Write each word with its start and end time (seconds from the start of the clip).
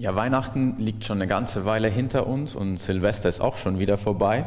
Ja, 0.00 0.14
Weihnachten 0.14 0.76
liegt 0.78 1.04
schon 1.04 1.18
eine 1.18 1.26
ganze 1.26 1.66
Weile 1.66 1.88
hinter 1.88 2.26
uns 2.26 2.56
und 2.56 2.78
Silvester 2.78 3.28
ist 3.28 3.42
auch 3.42 3.58
schon 3.58 3.78
wieder 3.78 3.98
vorbei. 3.98 4.46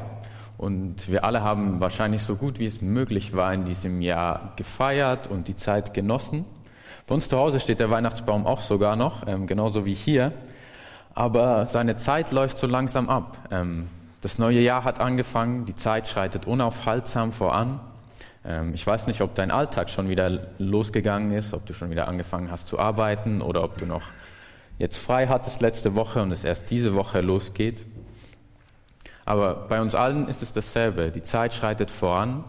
Und 0.57 1.11
wir 1.11 1.25
alle 1.25 1.43
haben 1.43 1.79
wahrscheinlich 1.79 2.23
so 2.23 2.37
gut 2.37 2.57
wie 2.57 2.65
es 2.65 2.81
möglich 2.81 3.35
war 3.35 3.53
in 3.53 3.63
diesem 3.63 4.01
Jahr 4.01 4.53
gefeiert 4.55 5.27
und 5.27 5.47
die 5.47 5.55
Zeit 5.55 5.93
genossen. 5.93 6.43
Bei 7.05 7.13
uns 7.13 7.29
zu 7.29 7.37
Hause 7.37 7.59
steht 7.59 7.79
der 7.79 7.91
Weihnachtsbaum 7.91 8.47
auch 8.47 8.61
sogar 8.61 8.95
noch, 8.95 9.27
ähm, 9.27 9.45
genauso 9.45 9.85
wie 9.85 9.93
hier. 9.93 10.31
Aber 11.13 11.67
seine 11.67 11.97
Zeit 11.97 12.31
läuft 12.31 12.57
so 12.57 12.65
langsam 12.65 13.07
ab. 13.07 13.37
Ähm, 13.51 13.89
das 14.21 14.39
neue 14.39 14.59
Jahr 14.59 14.83
hat 14.83 14.99
angefangen, 14.99 15.65
die 15.65 15.75
Zeit 15.75 16.07
schreitet 16.07 16.47
unaufhaltsam 16.47 17.31
voran. 17.31 17.79
Ähm, 18.43 18.73
ich 18.73 18.87
weiß 18.87 19.05
nicht, 19.05 19.21
ob 19.21 19.35
dein 19.35 19.51
Alltag 19.51 19.91
schon 19.91 20.09
wieder 20.09 20.47
losgegangen 20.57 21.31
ist, 21.31 21.53
ob 21.53 21.63
du 21.67 21.75
schon 21.75 21.91
wieder 21.91 22.07
angefangen 22.07 22.49
hast 22.49 22.67
zu 22.67 22.79
arbeiten 22.79 23.43
oder 23.43 23.63
ob 23.63 23.77
du 23.77 23.85
noch 23.85 24.01
jetzt 24.77 24.97
frei 24.97 25.27
hattest 25.27 25.61
letzte 25.61 25.95
Woche 25.95 26.21
und 26.21 26.31
es 26.31 26.43
erst 26.43 26.69
diese 26.71 26.93
Woche 26.93 27.21
losgeht. 27.21 27.85
Aber 29.25 29.55
bei 29.67 29.81
uns 29.81 29.95
allen 29.95 30.27
ist 30.27 30.41
es 30.41 30.53
dasselbe. 30.53 31.11
Die 31.11 31.23
Zeit 31.23 31.53
schreitet 31.53 31.91
voran, 31.91 32.43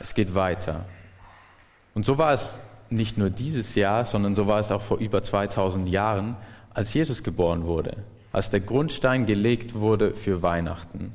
es 0.00 0.14
geht 0.14 0.34
weiter. 0.34 0.84
Und 1.94 2.04
so 2.04 2.18
war 2.18 2.32
es 2.32 2.60
nicht 2.88 3.18
nur 3.18 3.30
dieses 3.30 3.74
Jahr, 3.74 4.04
sondern 4.04 4.34
so 4.34 4.46
war 4.46 4.60
es 4.60 4.70
auch 4.70 4.82
vor 4.82 4.98
über 4.98 5.22
2000 5.22 5.88
Jahren, 5.88 6.36
als 6.72 6.94
Jesus 6.94 7.22
geboren 7.22 7.64
wurde, 7.64 7.96
als 8.32 8.50
der 8.50 8.60
Grundstein 8.60 9.26
gelegt 9.26 9.74
wurde 9.74 10.14
für 10.14 10.42
Weihnachten, 10.42 11.14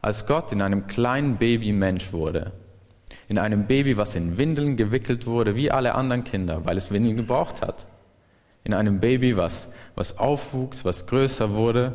als 0.00 0.26
Gott 0.26 0.52
in 0.52 0.62
einem 0.62 0.86
kleinen 0.86 1.36
Baby 1.36 1.72
Mensch 1.72 2.12
wurde, 2.12 2.52
in 3.28 3.38
einem 3.38 3.66
Baby, 3.66 3.96
was 3.96 4.14
in 4.14 4.38
Windeln 4.38 4.76
gewickelt 4.76 5.26
wurde, 5.26 5.56
wie 5.56 5.70
alle 5.70 5.94
anderen 5.94 6.24
Kinder, 6.24 6.64
weil 6.64 6.78
es 6.78 6.90
Windeln 6.90 7.16
gebraucht 7.16 7.62
hat 7.62 7.86
in 8.66 8.74
einem 8.74 8.98
Baby, 8.98 9.36
was, 9.36 9.68
was 9.94 10.18
aufwuchs, 10.18 10.84
was 10.84 11.06
größer 11.06 11.54
wurde, 11.54 11.92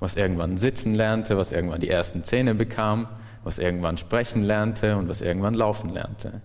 was 0.00 0.16
irgendwann 0.16 0.58
sitzen 0.58 0.94
lernte, 0.94 1.38
was 1.38 1.50
irgendwann 1.50 1.80
die 1.80 1.88
ersten 1.88 2.22
Zähne 2.24 2.54
bekam, 2.54 3.08
was 3.42 3.58
irgendwann 3.58 3.96
sprechen 3.96 4.42
lernte 4.42 4.98
und 4.98 5.08
was 5.08 5.22
irgendwann 5.22 5.54
laufen 5.54 5.94
lernte. 5.94 6.42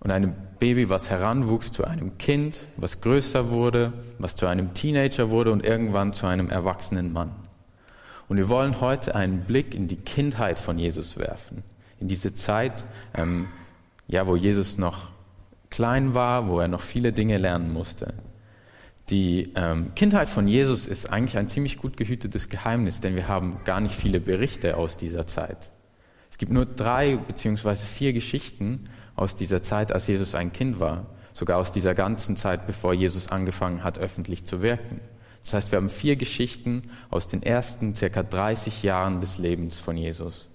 Und 0.00 0.10
einem 0.10 0.34
Baby, 0.58 0.88
was 0.88 1.08
heranwuchs 1.10 1.70
zu 1.70 1.84
einem 1.84 2.18
Kind, 2.18 2.66
was 2.76 3.00
größer 3.00 3.50
wurde, 3.52 3.92
was 4.18 4.34
zu 4.34 4.48
einem 4.48 4.74
Teenager 4.74 5.30
wurde 5.30 5.52
und 5.52 5.64
irgendwann 5.64 6.12
zu 6.12 6.26
einem 6.26 6.50
erwachsenen 6.50 7.12
Mann. 7.12 7.30
Und 8.28 8.38
wir 8.38 8.48
wollen 8.48 8.80
heute 8.80 9.14
einen 9.14 9.44
Blick 9.44 9.76
in 9.76 9.86
die 9.86 9.94
Kindheit 9.94 10.58
von 10.58 10.76
Jesus 10.76 11.16
werfen, 11.16 11.62
in 12.00 12.08
diese 12.08 12.34
Zeit, 12.34 12.82
ähm, 13.14 13.46
ja, 14.08 14.26
wo 14.26 14.34
Jesus 14.34 14.76
noch 14.76 15.12
klein 15.70 16.14
war, 16.14 16.48
wo 16.48 16.58
er 16.58 16.66
noch 16.66 16.80
viele 16.80 17.12
Dinge 17.12 17.38
lernen 17.38 17.72
musste. 17.72 18.14
Die 19.12 19.52
ähm, 19.56 19.94
Kindheit 19.94 20.30
von 20.30 20.48
Jesus 20.48 20.86
ist 20.86 21.12
eigentlich 21.12 21.36
ein 21.36 21.46
ziemlich 21.46 21.76
gut 21.76 21.98
gehütetes 21.98 22.48
Geheimnis, 22.48 23.00
denn 23.00 23.14
wir 23.14 23.28
haben 23.28 23.60
gar 23.64 23.78
nicht 23.78 23.94
viele 23.94 24.20
Berichte 24.20 24.78
aus 24.78 24.96
dieser 24.96 25.26
Zeit. 25.26 25.68
Es 26.30 26.38
gibt 26.38 26.50
nur 26.50 26.64
drei 26.64 27.16
beziehungsweise 27.16 27.84
vier 27.84 28.14
Geschichten 28.14 28.84
aus 29.14 29.36
dieser 29.36 29.62
Zeit, 29.62 29.92
als 29.92 30.06
Jesus 30.06 30.34
ein 30.34 30.54
Kind 30.54 30.80
war, 30.80 31.08
sogar 31.34 31.58
aus 31.58 31.72
dieser 31.72 31.92
ganzen 31.92 32.36
Zeit, 32.36 32.66
bevor 32.66 32.94
Jesus 32.94 33.28
angefangen 33.28 33.84
hat, 33.84 33.98
öffentlich 33.98 34.46
zu 34.46 34.62
wirken. 34.62 35.02
Das 35.42 35.52
heißt, 35.52 35.72
wir 35.72 35.76
haben 35.76 35.90
vier 35.90 36.16
Geschichten 36.16 36.80
aus 37.10 37.28
den 37.28 37.42
ersten 37.42 37.94
circa 37.94 38.22
30 38.22 38.82
Jahren 38.82 39.20
des 39.20 39.36
Lebens 39.36 39.78
von 39.78 39.98
Jesus. 39.98 40.48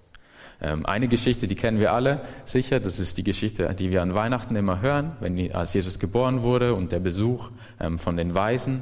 Ähm, 0.61 0.85
eine 0.85 1.07
Geschichte, 1.07 1.47
die 1.47 1.55
kennen 1.55 1.79
wir 1.79 1.93
alle 1.93 2.21
sicher, 2.45 2.79
das 2.79 2.99
ist 2.99 3.17
die 3.17 3.23
Geschichte, 3.23 3.73
die 3.75 3.91
wir 3.91 4.01
an 4.01 4.13
Weihnachten 4.13 4.55
immer 4.55 4.81
hören, 4.81 5.11
wenn, 5.19 5.53
als 5.53 5.73
Jesus 5.73 5.99
geboren 5.99 6.41
wurde 6.41 6.73
und 6.73 6.91
der 6.91 6.99
Besuch 6.99 7.51
ähm, 7.79 7.99
von 7.99 8.17
den 8.17 8.33
Weisen. 8.33 8.81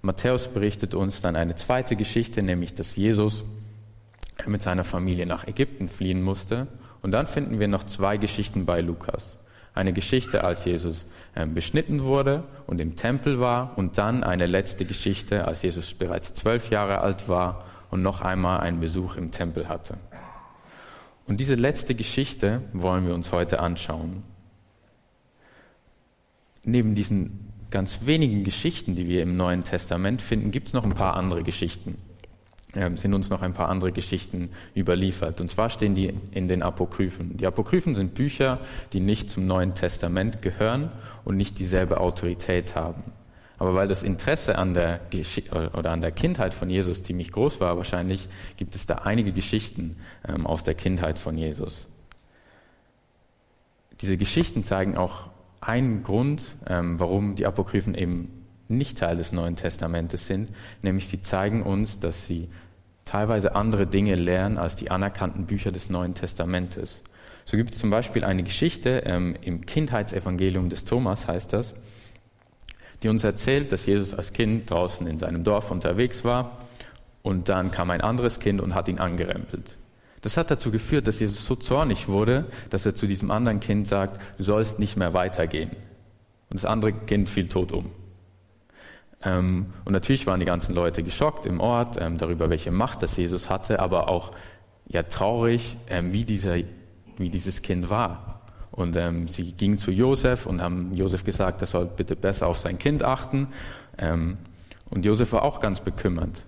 Matthäus 0.00 0.48
berichtet 0.48 0.94
uns 0.94 1.20
dann 1.20 1.34
eine 1.34 1.56
zweite 1.56 1.96
Geschichte, 1.96 2.42
nämlich 2.42 2.74
dass 2.74 2.94
Jesus 2.94 3.44
mit 4.46 4.62
seiner 4.62 4.84
Familie 4.84 5.26
nach 5.26 5.48
Ägypten 5.48 5.88
fliehen 5.88 6.22
musste. 6.22 6.68
Und 7.02 7.12
dann 7.12 7.26
finden 7.26 7.58
wir 7.58 7.68
noch 7.68 7.84
zwei 7.84 8.16
Geschichten 8.16 8.64
bei 8.64 8.80
Lukas. 8.80 9.38
Eine 9.74 9.92
Geschichte, 9.92 10.44
als 10.44 10.64
Jesus 10.64 11.06
ähm, 11.36 11.54
beschnitten 11.54 12.04
wurde 12.04 12.44
und 12.66 12.80
im 12.80 12.96
Tempel 12.96 13.40
war 13.40 13.76
und 13.76 13.98
dann 13.98 14.24
eine 14.24 14.46
letzte 14.46 14.84
Geschichte, 14.84 15.46
als 15.46 15.62
Jesus 15.62 15.94
bereits 15.94 16.34
zwölf 16.34 16.70
Jahre 16.70 17.00
alt 17.00 17.28
war 17.28 17.64
und 17.90 18.02
noch 18.02 18.20
einmal 18.20 18.60
einen 18.60 18.80
Besuch 18.80 19.16
im 19.16 19.30
Tempel 19.30 19.68
hatte. 19.68 19.94
Und 21.28 21.38
diese 21.38 21.54
letzte 21.54 21.94
Geschichte 21.94 22.62
wollen 22.72 23.06
wir 23.06 23.14
uns 23.14 23.32
heute 23.32 23.60
anschauen. 23.60 24.22
Neben 26.64 26.94
diesen 26.94 27.52
ganz 27.70 28.06
wenigen 28.06 28.44
Geschichten, 28.44 28.94
die 28.96 29.08
wir 29.08 29.22
im 29.22 29.36
Neuen 29.36 29.62
Testament 29.62 30.22
finden, 30.22 30.50
gibt 30.50 30.68
es 30.68 30.72
noch 30.72 30.84
ein 30.84 30.94
paar 30.94 31.14
andere 31.14 31.42
Geschichten. 31.42 31.98
Ähm, 32.74 32.96
sind 32.96 33.12
uns 33.12 33.28
noch 33.28 33.42
ein 33.42 33.52
paar 33.52 33.68
andere 33.68 33.92
Geschichten 33.92 34.50
überliefert. 34.74 35.40
Und 35.42 35.50
zwar 35.50 35.68
stehen 35.68 35.94
die 35.94 36.14
in 36.32 36.48
den 36.48 36.62
Apokryphen. 36.62 37.36
Die 37.36 37.46
Apokryphen 37.46 37.94
sind 37.94 38.14
Bücher, 38.14 38.60
die 38.94 39.00
nicht 39.00 39.28
zum 39.28 39.46
Neuen 39.46 39.74
Testament 39.74 40.40
gehören 40.40 40.90
und 41.24 41.36
nicht 41.36 41.58
dieselbe 41.58 42.00
Autorität 42.00 42.74
haben. 42.74 43.04
Aber 43.58 43.74
weil 43.74 43.88
das 43.88 44.02
Interesse 44.02 44.56
an 44.56 44.72
der, 44.72 45.00
Gesch 45.10 45.42
oder 45.50 45.90
an 45.90 46.00
der 46.00 46.12
Kindheit 46.12 46.54
von 46.54 46.70
Jesus 46.70 47.02
ziemlich 47.02 47.32
groß 47.32 47.60
war, 47.60 47.76
wahrscheinlich 47.76 48.28
gibt 48.56 48.76
es 48.76 48.86
da 48.86 48.96
einige 48.96 49.32
Geschichten 49.32 49.96
ähm, 50.26 50.46
aus 50.46 50.62
der 50.62 50.74
Kindheit 50.74 51.18
von 51.18 51.36
Jesus. 51.36 51.86
Diese 54.00 54.16
Geschichten 54.16 54.62
zeigen 54.62 54.96
auch 54.96 55.28
einen 55.60 56.04
Grund, 56.04 56.54
ähm, 56.66 57.00
warum 57.00 57.34
die 57.34 57.46
Apokryphen 57.46 57.94
eben 57.94 58.46
nicht 58.68 58.98
Teil 58.98 59.16
des 59.16 59.32
Neuen 59.32 59.56
Testamentes 59.56 60.26
sind, 60.26 60.50
nämlich 60.82 61.08
sie 61.08 61.20
zeigen 61.20 61.62
uns, 61.62 61.98
dass 61.98 62.26
sie 62.26 62.48
teilweise 63.04 63.56
andere 63.56 63.86
Dinge 63.86 64.14
lernen 64.14 64.58
als 64.58 64.76
die 64.76 64.90
anerkannten 64.90 65.46
Bücher 65.46 65.72
des 65.72 65.90
Neuen 65.90 66.14
Testamentes. 66.14 67.02
So 67.44 67.56
gibt 67.56 67.72
es 67.72 67.80
zum 67.80 67.90
Beispiel 67.90 68.24
eine 68.24 68.42
Geschichte 68.42 69.02
ähm, 69.06 69.34
im 69.40 69.62
Kindheitsevangelium 69.64 70.68
des 70.68 70.84
Thomas, 70.84 71.26
heißt 71.26 71.52
das, 71.54 71.74
die 73.02 73.08
uns 73.08 73.24
erzählt, 73.24 73.72
dass 73.72 73.86
Jesus 73.86 74.14
als 74.14 74.32
Kind 74.32 74.70
draußen 74.70 75.06
in 75.06 75.18
seinem 75.18 75.44
Dorf 75.44 75.70
unterwegs 75.70 76.24
war 76.24 76.58
und 77.22 77.48
dann 77.48 77.70
kam 77.70 77.90
ein 77.90 78.00
anderes 78.00 78.40
Kind 78.40 78.60
und 78.60 78.74
hat 78.74 78.88
ihn 78.88 78.98
angerempelt. 78.98 79.76
Das 80.22 80.36
hat 80.36 80.50
dazu 80.50 80.70
geführt, 80.70 81.06
dass 81.06 81.20
Jesus 81.20 81.44
so 81.46 81.54
zornig 81.54 82.08
wurde, 82.08 82.46
dass 82.70 82.86
er 82.86 82.94
zu 82.94 83.06
diesem 83.06 83.30
anderen 83.30 83.60
Kind 83.60 83.86
sagt, 83.86 84.20
du 84.36 84.42
sollst 84.42 84.78
nicht 84.78 84.96
mehr 84.96 85.14
weitergehen. 85.14 85.70
Und 86.50 86.56
das 86.56 86.64
andere 86.64 86.92
Kind 86.92 87.28
fiel 87.28 87.48
tot 87.48 87.72
um. 87.72 87.90
Ähm, 89.22 89.66
und 89.84 89.92
natürlich 89.92 90.26
waren 90.26 90.40
die 90.40 90.46
ganzen 90.46 90.74
Leute 90.74 91.02
geschockt 91.02 91.46
im 91.46 91.60
Ort 91.60 91.98
ähm, 92.00 92.18
darüber, 92.18 92.50
welche 92.50 92.70
Macht 92.70 93.02
das 93.02 93.16
Jesus 93.16 93.50
hatte, 93.50 93.80
aber 93.80 94.08
auch 94.08 94.32
ja 94.86 95.02
traurig, 95.02 95.76
ähm, 95.88 96.12
wie, 96.12 96.24
dieser, 96.24 96.56
wie 97.16 97.30
dieses 97.30 97.62
Kind 97.62 97.90
war. 97.90 98.37
Und 98.78 98.96
ähm, 98.96 99.26
sie 99.26 99.52
gingen 99.52 99.76
zu 99.76 99.90
Josef 99.90 100.46
und 100.46 100.62
haben 100.62 100.94
Josef 100.94 101.24
gesagt, 101.24 101.60
er 101.62 101.66
soll 101.66 101.86
bitte 101.86 102.14
besser 102.14 102.46
auf 102.46 102.58
sein 102.58 102.78
Kind 102.78 103.02
achten. 103.02 103.48
Ähm, 103.98 104.38
und 104.88 105.04
Josef 105.04 105.32
war 105.32 105.42
auch 105.42 105.60
ganz 105.60 105.80
bekümmert. 105.80 106.44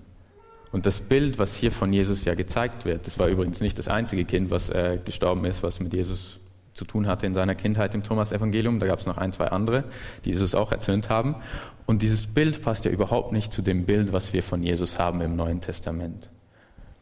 Und 0.71 0.87
das 0.87 1.01
Bild, 1.01 1.41
was 1.41 1.57
hier 1.57 1.73
von 1.73 1.93
Jesus 1.93 2.25
ja 2.25 2.35
gezeigt 2.35 2.85
wird, 2.85 3.09
das 3.09 3.19
war 3.19 3.27
übrigens 3.27 3.61
nicht 3.61 3.77
das 3.81 3.89
einzige 3.89 4.25
Kind, 4.25 4.53
was 4.53 4.71
äh, 4.71 5.01
gestorben 5.05 5.45
ist, 5.45 5.65
was 5.65 5.81
mit 5.81 5.93
Jesus 5.93 6.39
zu 6.73 6.85
tun 6.85 7.09
hatte 7.09 7.27
in 7.27 7.35
seiner 7.35 7.57
Kindheit 7.57 7.95
im 7.95 8.05
Thomas-Evangelium. 8.05 8.79
Da 8.79 8.87
gab 8.87 9.01
es 9.01 9.07
noch 9.07 9.19
ein, 9.19 9.33
zwei 9.33 9.49
andere, 9.49 9.83
die 10.25 10.31
Jesus 10.31 10.55
auch 10.55 10.71
erzürnt 10.71 11.11
haben. 11.11 11.35
Und 11.85 12.03
dieses 12.03 12.29
Bild 12.29 12.63
passt 12.63 12.85
ja 12.85 12.93
überhaupt 12.93 13.33
nicht 13.33 13.53
zu 13.53 13.61
dem 13.61 13.87
Bild, 13.87 14.13
was 14.13 14.33
wir 14.33 14.45
von 14.45 14.63
Jesus 14.63 15.01
haben 15.01 15.21
im 15.21 15.35
Neuen 15.35 15.61
Testament. 15.61 16.31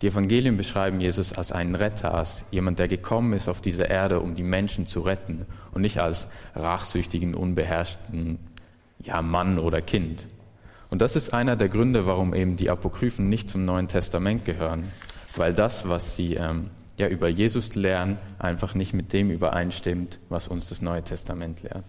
Die 0.01 0.07
Evangelien 0.07 0.57
beschreiben 0.57 1.01
Jesus 1.01 1.33
als 1.33 1.51
einen 1.51 1.75
Retter, 1.75 2.15
als 2.15 2.45
jemand, 2.53 2.79
der 2.79 2.87
gekommen 2.87 3.33
ist 3.33 3.49
auf 3.49 3.61
diese 3.61 3.85
Erde, 3.85 4.21
um 4.21 4.37
die 4.37 4.45
Menschen 4.45 4.87
zu 4.87 5.01
retten 5.01 5.47
und 5.73 5.83
nicht 5.83 5.99
als 5.99 6.29
rachsüchtigen, 6.55 7.35
unbeherrschten 7.35 8.39
ja, 9.01 9.23
Mann 9.23 9.59
oder 9.59 9.81
Kind. 9.81 10.25
Und 10.91 11.03
das 11.03 11.17
ist 11.17 11.35
einer 11.35 11.57
der 11.57 11.69
Gründe, 11.69 12.07
warum 12.07 12.33
eben 12.33 12.57
die 12.57 12.71
Apokryphen 12.71 13.29
nicht 13.29 13.49
zum 13.49 13.65
Neuen 13.65 13.89
Testament 13.89 14.45
gehören, 14.45 14.85
weil 15.37 15.53
das, 15.53 15.89
was 15.89 16.15
sie 16.17 16.35
ähm, 16.35 16.71
ja 16.97 17.09
über 17.09 17.29
Jesus 17.29 17.75
lernen, 17.75 18.19
einfach 18.39 18.75
nicht 18.75 18.95
mit 18.95 19.13
dem 19.13 19.31
übereinstimmt, 19.31 20.21
was 20.29 20.49
uns 20.49 20.69
das 20.69 20.81
Neue 20.81 21.03
Testament 21.03 21.63
lehrt. 21.63 21.85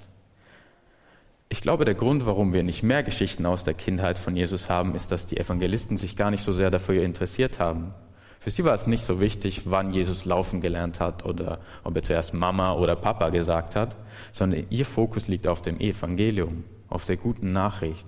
Ich 1.52 1.62
glaube, 1.62 1.84
der 1.84 1.96
Grund, 1.96 2.28
warum 2.28 2.54
wir 2.54 2.62
nicht 2.62 2.84
mehr 2.84 3.02
Geschichten 3.02 3.48
aus 3.48 3.64
der 3.64 3.74
Kindheit 3.74 4.20
von 4.20 4.36
Jesus 4.36 4.70
haben, 4.70 4.94
ist, 4.94 5.12
dass 5.12 5.26
die 5.26 5.38
Evangelisten 5.38 5.98
sich 5.98 6.16
gar 6.16 6.30
nicht 6.30 6.44
so 6.44 6.52
sehr 6.52 6.70
dafür 6.70 7.02
interessiert 7.02 7.60
haben. 7.60 7.96
Für 8.40 8.52
sie 8.52 8.64
war 8.64 8.76
es 8.76 8.86
nicht 8.86 9.04
so 9.04 9.20
wichtig, 9.20 9.64
wann 9.66 9.92
Jesus 9.92 10.26
laufen 10.26 10.62
gelernt 10.62 11.00
hat 11.00 11.26
oder 11.26 11.60
ob 11.84 11.96
er 11.96 12.04
zuerst 12.04 12.36
Mama 12.36 12.74
oder 12.74 12.96
Papa 12.96 13.30
gesagt 13.30 13.76
hat, 13.76 13.98
sondern 14.32 14.68
ihr 14.70 14.86
Fokus 14.86 15.28
liegt 15.28 15.48
auf 15.48 15.64
dem 15.64 15.80
Evangelium, 15.80 16.66
auf 16.88 17.06
der 17.06 17.18
guten 17.18 17.52
Nachricht. 17.52 18.06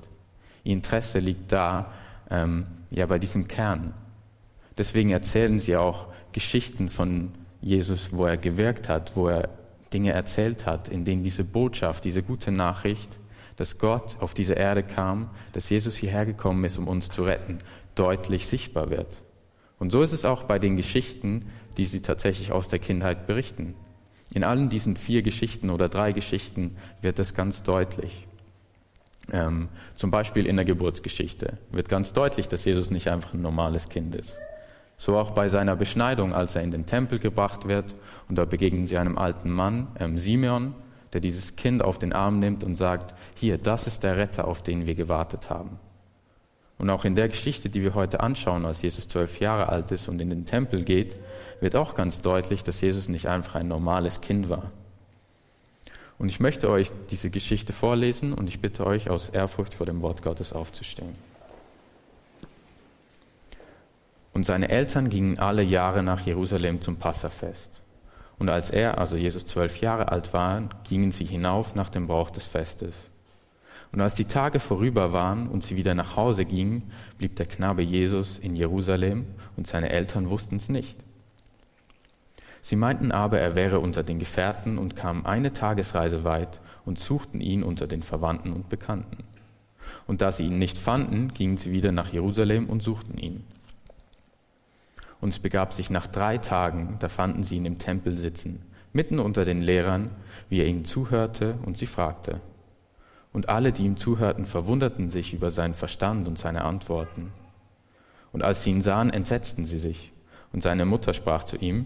Ihr 0.63 0.73
Interesse 0.73 1.17
liegt 1.17 1.51
da, 1.51 1.91
ähm, 2.29 2.67
ja, 2.91 3.07
bei 3.07 3.17
diesem 3.17 3.47
Kern. 3.47 3.95
Deswegen 4.77 5.09
erzählen 5.09 5.59
sie 5.59 5.75
auch 5.75 6.09
Geschichten 6.31 6.89
von 6.89 7.31
Jesus, 7.59 8.13
wo 8.13 8.25
er 8.25 8.37
gewirkt 8.37 8.87
hat, 8.87 9.15
wo 9.15 9.29
er 9.29 9.49
Dinge 9.91 10.11
erzählt 10.11 10.67
hat, 10.67 10.89
in 10.89 11.05
denen 11.05 11.23
diese 11.23 11.43
Botschaft, 11.43 12.05
diese 12.05 12.21
gute 12.21 12.51
Nachricht 12.51 13.17
dass 13.61 13.77
Gott 13.77 14.17
auf 14.19 14.33
diese 14.33 14.55
Erde 14.55 14.81
kam, 14.81 15.29
dass 15.53 15.69
Jesus 15.69 15.95
hierher 15.95 16.25
gekommen 16.25 16.63
ist, 16.63 16.79
um 16.79 16.87
uns 16.87 17.11
zu 17.11 17.21
retten, 17.21 17.59
deutlich 17.93 18.47
sichtbar 18.47 18.89
wird. 18.89 19.21
Und 19.77 19.91
so 19.91 20.01
ist 20.01 20.13
es 20.13 20.25
auch 20.25 20.45
bei 20.45 20.57
den 20.57 20.77
Geschichten, 20.77 21.45
die 21.77 21.85
sie 21.85 22.01
tatsächlich 22.01 22.51
aus 22.51 22.69
der 22.69 22.79
Kindheit 22.79 23.27
berichten. 23.27 23.75
In 24.33 24.43
allen 24.43 24.69
diesen 24.69 24.95
vier 24.95 25.21
Geschichten 25.21 25.69
oder 25.69 25.89
drei 25.89 26.11
Geschichten 26.11 26.75
wird 27.01 27.19
das 27.19 27.35
ganz 27.35 27.61
deutlich. 27.61 28.25
Ähm, 29.31 29.69
zum 29.93 30.09
Beispiel 30.09 30.47
in 30.47 30.55
der 30.55 30.65
Geburtsgeschichte 30.65 31.59
wird 31.71 31.87
ganz 31.87 32.13
deutlich, 32.13 32.47
dass 32.47 32.65
Jesus 32.65 32.89
nicht 32.89 33.09
einfach 33.09 33.35
ein 33.35 33.43
normales 33.43 33.89
Kind 33.89 34.15
ist. 34.15 34.35
So 34.97 35.19
auch 35.19 35.31
bei 35.31 35.49
seiner 35.49 35.75
Beschneidung, 35.75 36.33
als 36.33 36.55
er 36.55 36.63
in 36.63 36.71
den 36.71 36.87
Tempel 36.87 37.19
gebracht 37.19 37.67
wird 37.67 37.93
und 38.27 38.39
da 38.39 38.45
begegnen 38.45 38.87
sie 38.87 38.97
einem 38.97 39.19
alten 39.19 39.51
Mann, 39.51 39.89
ähm, 39.99 40.17
Simeon, 40.17 40.73
der 41.13 41.21
dieses 41.21 41.55
Kind 41.55 41.83
auf 41.83 41.99
den 41.99 42.13
Arm 42.13 42.39
nimmt 42.39 42.63
und 42.63 42.75
sagt, 42.75 43.13
hier, 43.35 43.57
das 43.57 43.87
ist 43.87 44.03
der 44.03 44.17
Retter, 44.17 44.47
auf 44.47 44.63
den 44.63 44.85
wir 44.85 44.95
gewartet 44.95 45.49
haben. 45.49 45.79
Und 46.77 46.89
auch 46.89 47.05
in 47.05 47.15
der 47.15 47.29
Geschichte, 47.29 47.69
die 47.69 47.83
wir 47.83 47.93
heute 47.93 48.21
anschauen, 48.21 48.65
als 48.65 48.81
Jesus 48.81 49.07
zwölf 49.07 49.39
Jahre 49.39 49.69
alt 49.69 49.91
ist 49.91 50.07
und 50.07 50.19
in 50.19 50.29
den 50.29 50.45
Tempel 50.45 50.83
geht, 50.83 51.15
wird 51.59 51.75
auch 51.75 51.93
ganz 51.93 52.21
deutlich, 52.21 52.63
dass 52.63 52.81
Jesus 52.81 53.07
nicht 53.07 53.27
einfach 53.27 53.55
ein 53.55 53.67
normales 53.67 54.21
Kind 54.21 54.49
war. 54.49 54.71
Und 56.17 56.29
ich 56.29 56.39
möchte 56.39 56.69
euch 56.69 56.91
diese 57.11 57.29
Geschichte 57.29 57.73
vorlesen 57.73 58.33
und 58.33 58.47
ich 58.47 58.61
bitte 58.61 58.85
euch 58.85 59.09
aus 59.09 59.29
Ehrfurcht 59.29 59.73
vor 59.73 59.85
dem 59.85 60.01
Wort 60.01 60.21
Gottes 60.21 60.53
aufzustehen. 60.53 61.15
Und 64.33 64.45
seine 64.45 64.69
Eltern 64.69 65.09
gingen 65.09 65.39
alle 65.39 65.61
Jahre 65.63 66.03
nach 66.03 66.25
Jerusalem 66.25 66.81
zum 66.81 66.97
Passafest. 66.97 67.81
Und 68.41 68.49
als 68.49 68.71
er, 68.71 68.97
also 68.97 69.17
Jesus, 69.17 69.45
zwölf 69.45 69.81
Jahre 69.81 70.11
alt 70.11 70.33
war, 70.33 70.63
gingen 70.89 71.11
sie 71.11 71.25
hinauf 71.25 71.75
nach 71.75 71.91
dem 71.91 72.07
Brauch 72.07 72.31
des 72.31 72.47
Festes. 72.47 73.11
Und 73.91 74.01
als 74.01 74.15
die 74.15 74.25
Tage 74.25 74.59
vorüber 74.59 75.13
waren 75.13 75.47
und 75.47 75.63
sie 75.63 75.75
wieder 75.75 75.93
nach 75.93 76.15
Hause 76.15 76.45
gingen, 76.45 76.91
blieb 77.19 77.35
der 77.35 77.45
Knabe 77.45 77.83
Jesus 77.83 78.39
in 78.39 78.55
Jerusalem 78.55 79.27
und 79.57 79.67
seine 79.67 79.91
Eltern 79.91 80.31
wussten 80.31 80.55
es 80.55 80.69
nicht. 80.69 80.97
Sie 82.63 82.75
meinten 82.75 83.11
aber, 83.11 83.39
er 83.39 83.53
wäre 83.53 83.79
unter 83.79 84.01
den 84.01 84.17
Gefährten 84.17 84.79
und 84.79 84.95
kamen 84.95 85.23
eine 85.27 85.53
Tagesreise 85.53 86.23
weit 86.23 86.61
und 86.83 86.97
suchten 86.97 87.41
ihn 87.41 87.61
unter 87.61 87.85
den 87.85 88.01
Verwandten 88.01 88.53
und 88.53 88.69
Bekannten. 88.69 89.23
Und 90.07 90.23
da 90.23 90.31
sie 90.31 90.47
ihn 90.47 90.57
nicht 90.57 90.79
fanden, 90.79 91.31
gingen 91.35 91.57
sie 91.57 91.71
wieder 91.71 91.91
nach 91.91 92.11
Jerusalem 92.11 92.71
und 92.71 92.81
suchten 92.81 93.19
ihn. 93.19 93.43
Und 95.21 95.29
es 95.29 95.39
begab 95.39 95.73
sich 95.73 95.89
nach 95.89 96.07
drei 96.07 96.39
Tagen, 96.39 96.97
da 96.99 97.07
fanden 97.07 97.43
sie 97.43 97.57
ihn 97.57 97.65
im 97.65 97.77
Tempel 97.77 98.17
sitzen, 98.17 98.65
mitten 98.91 99.19
unter 99.19 99.45
den 99.45 99.61
Lehrern, 99.61 100.09
wie 100.49 100.59
er 100.59 100.65
ihnen 100.65 100.83
zuhörte 100.83 101.59
und 101.63 101.77
sie 101.77 101.85
fragte. 101.85 102.41
Und 103.31 103.47
alle, 103.47 103.71
die 103.71 103.85
ihm 103.85 103.97
zuhörten, 103.97 104.45
verwunderten 104.45 105.09
sich 105.11 105.33
über 105.33 105.51
seinen 105.51 105.75
Verstand 105.75 106.27
und 106.27 106.37
seine 106.37 106.65
Antworten. 106.65 107.31
Und 108.33 108.43
als 108.43 108.63
sie 108.63 108.71
ihn 108.71 108.81
sahen, 108.81 109.09
entsetzten 109.09 109.65
sie 109.65 109.79
sich. 109.79 110.11
Und 110.51 110.63
seine 110.63 110.85
Mutter 110.85 111.13
sprach 111.13 111.43
zu 111.43 111.55
ihm, 111.55 111.85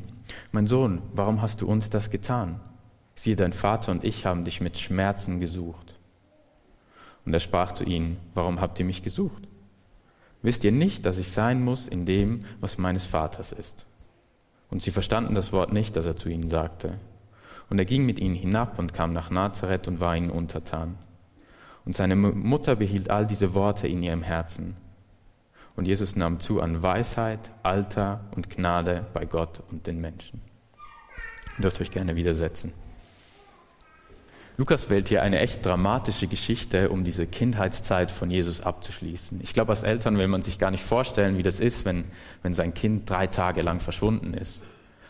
Mein 0.51 0.65
Sohn, 0.65 1.03
warum 1.13 1.41
hast 1.41 1.61
du 1.61 1.67
uns 1.67 1.89
das 1.89 2.09
getan? 2.09 2.59
Siehe, 3.15 3.35
dein 3.35 3.53
Vater 3.53 3.91
und 3.91 4.03
ich 4.03 4.25
haben 4.25 4.43
dich 4.43 4.59
mit 4.61 4.77
Schmerzen 4.77 5.39
gesucht. 5.39 5.99
Und 7.25 7.33
er 7.33 7.39
sprach 7.39 7.73
zu 7.73 7.83
ihnen, 7.83 8.17
Warum 8.33 8.59
habt 8.59 8.79
ihr 8.79 8.85
mich 8.85 9.03
gesucht? 9.03 9.47
Wisst 10.45 10.63
ihr 10.63 10.71
nicht, 10.71 11.07
dass 11.07 11.17
ich 11.17 11.31
sein 11.31 11.63
muss 11.63 11.87
in 11.87 12.05
dem, 12.05 12.41
was 12.59 12.77
meines 12.77 13.07
Vaters 13.07 13.51
ist? 13.51 13.87
Und 14.69 14.83
sie 14.83 14.91
verstanden 14.91 15.33
das 15.33 15.51
Wort 15.51 15.73
nicht, 15.73 15.95
das 15.95 16.05
er 16.05 16.17
zu 16.17 16.29
ihnen 16.29 16.51
sagte. 16.51 16.99
Und 17.67 17.79
er 17.79 17.85
ging 17.85 18.05
mit 18.05 18.19
ihnen 18.19 18.35
hinab 18.35 18.77
und 18.77 18.93
kam 18.93 19.11
nach 19.11 19.31
Nazareth 19.31 19.87
und 19.87 19.99
war 19.99 20.15
ihnen 20.15 20.29
untertan. 20.29 20.99
Und 21.83 21.95
seine 21.95 22.15
Mutter 22.15 22.75
behielt 22.75 23.09
all 23.09 23.25
diese 23.25 23.55
Worte 23.55 23.87
in 23.87 24.03
ihrem 24.03 24.21
Herzen. 24.21 24.75
Und 25.75 25.87
Jesus 25.87 26.15
nahm 26.15 26.39
zu 26.39 26.61
an 26.61 26.83
Weisheit, 26.83 27.49
Alter 27.63 28.23
und 28.35 28.51
Gnade 28.51 29.07
bei 29.15 29.25
Gott 29.25 29.63
und 29.71 29.87
den 29.87 29.99
Menschen. 29.99 30.41
Ihr 31.57 31.63
dürft 31.63 31.81
euch 31.81 31.89
gerne 31.89 32.15
widersetzen. 32.15 32.71
Lukas 34.57 34.89
wählt 34.89 35.09
hier 35.09 35.21
eine 35.21 35.39
echt 35.39 35.65
dramatische 35.65 36.27
Geschichte, 36.27 36.89
um 36.89 37.03
diese 37.03 37.27
Kindheitszeit 37.27 38.09
von 38.09 38.31
Jesus 38.31 38.61
abzuschließen. 38.61 39.41
Ich 39.43 39.53
glaube, 39.53 39.71
als 39.71 39.83
Eltern 39.83 40.17
will 40.17 40.27
man 40.27 40.43
sich 40.43 40.57
gar 40.57 40.71
nicht 40.71 40.83
vorstellen, 40.83 41.37
wie 41.37 41.43
das 41.43 41.59
ist, 41.59 41.83
wenn, 41.83 42.05
wenn 42.41 42.53
sein 42.53 42.73
Kind 42.73 43.09
drei 43.09 43.27
Tage 43.27 43.61
lang 43.61 43.81
verschwunden 43.81 44.33
ist. 44.33 44.63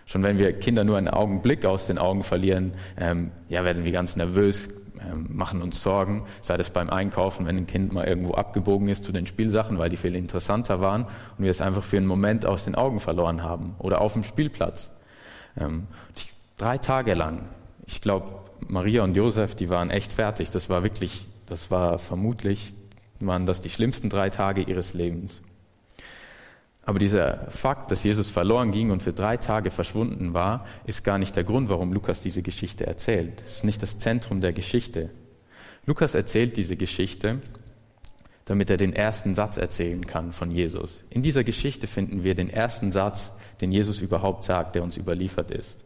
Schon 0.08 0.24
wenn 0.24 0.40
wir 0.40 0.54
Kinder 0.54 0.84
nur 0.84 0.98
einen 0.98 1.08
Augenblick 1.08 1.66
aus 1.66 1.86
den 1.86 2.00
Augen 2.00 2.24
verlieren, 2.24 2.74
ähm, 2.98 3.32
ja, 3.50 3.64
werden 3.64 3.84
wir 3.84 3.92
ganz 3.92 4.16
nervös, 4.16 4.70
ähm, 5.00 5.28
machen 5.30 5.62
uns 5.62 5.82
Sorgen, 5.82 6.26
sei 6.42 6.58
das 6.58 6.72
beim 6.72 6.90
Einkaufen, 6.90 7.46
wenn 7.46 7.58
ein 7.58 7.68
Kind 7.68 7.94
mal 7.94 8.06
irgendwo 8.06 8.34
abgebogen 8.34 8.88
ist 8.88 9.04
zu 9.04 9.12
den 9.12 9.28
Spielsachen, 9.28 9.78
weil 9.78 9.90
die 9.90 9.98
viel 9.98 10.16
interessanter 10.16 10.80
waren 10.80 11.04
und 11.38 11.44
wir 11.44 11.52
es 11.52 11.62
einfach 11.62 11.84
für 11.84 11.98
einen 11.98 12.08
Moment 12.08 12.46
aus 12.46 12.66
den 12.66 12.76
Augen 12.76 13.00
verloren 13.00 13.44
haben 13.44 13.76
oder 13.78 14.02
auf 14.02 14.14
dem 14.14 14.24
Spielplatz. 14.24 14.90
Ähm, 15.58 15.88
drei 16.58 16.78
Tage 16.78 17.14
lang. 17.14 17.50
Ich 17.88 18.02
glaube, 18.02 18.45
Maria 18.68 19.04
und 19.04 19.16
Josef, 19.16 19.56
die 19.56 19.70
waren 19.70 19.90
echt 19.90 20.14
fertig. 20.14 20.52
Das 20.52 20.70
war 20.70 20.84
wirklich, 20.84 21.28
das 21.46 21.72
war 21.72 22.00
vermutlich, 22.00 22.74
waren 23.20 23.46
das 23.46 23.62
die 23.62 23.70
schlimmsten 23.70 24.10
drei 24.10 24.30
Tage 24.30 24.62
ihres 24.62 24.94
Lebens. 24.94 25.42
Aber 26.86 27.00
dieser 27.00 27.50
Fakt, 27.50 27.90
dass 27.90 28.04
Jesus 28.04 28.30
verloren 28.30 28.72
ging 28.72 28.92
und 28.92 29.02
für 29.02 29.14
drei 29.14 29.38
Tage 29.38 29.72
verschwunden 29.72 30.34
war, 30.36 30.66
ist 30.86 31.04
gar 31.04 31.18
nicht 31.18 31.36
der 31.36 31.44
Grund, 31.44 31.68
warum 31.70 31.92
Lukas 31.92 32.22
diese 32.22 32.44
Geschichte 32.44 32.86
erzählt. 32.86 33.42
Es 33.44 33.58
ist 33.58 33.64
nicht 33.64 33.82
das 33.82 33.98
Zentrum 33.98 34.40
der 34.40 34.54
Geschichte. 34.54 35.10
Lukas 35.88 36.14
erzählt 36.14 36.58
diese 36.58 36.76
Geschichte, 36.76 37.42
damit 38.46 38.70
er 38.70 38.78
den 38.78 38.94
ersten 38.94 39.34
Satz 39.34 39.58
erzählen 39.58 40.06
kann 40.06 40.32
von 40.32 40.52
Jesus. 40.52 41.04
In 41.10 41.24
dieser 41.24 41.44
Geschichte 41.44 41.88
finden 41.88 42.24
wir 42.24 42.36
den 42.36 42.52
ersten 42.52 42.92
Satz, 42.92 43.32
den 43.62 43.72
Jesus 43.72 44.02
überhaupt 44.02 44.44
sagt, 44.44 44.76
der 44.76 44.84
uns 44.84 44.98
überliefert 44.98 45.50
ist. 45.50 45.84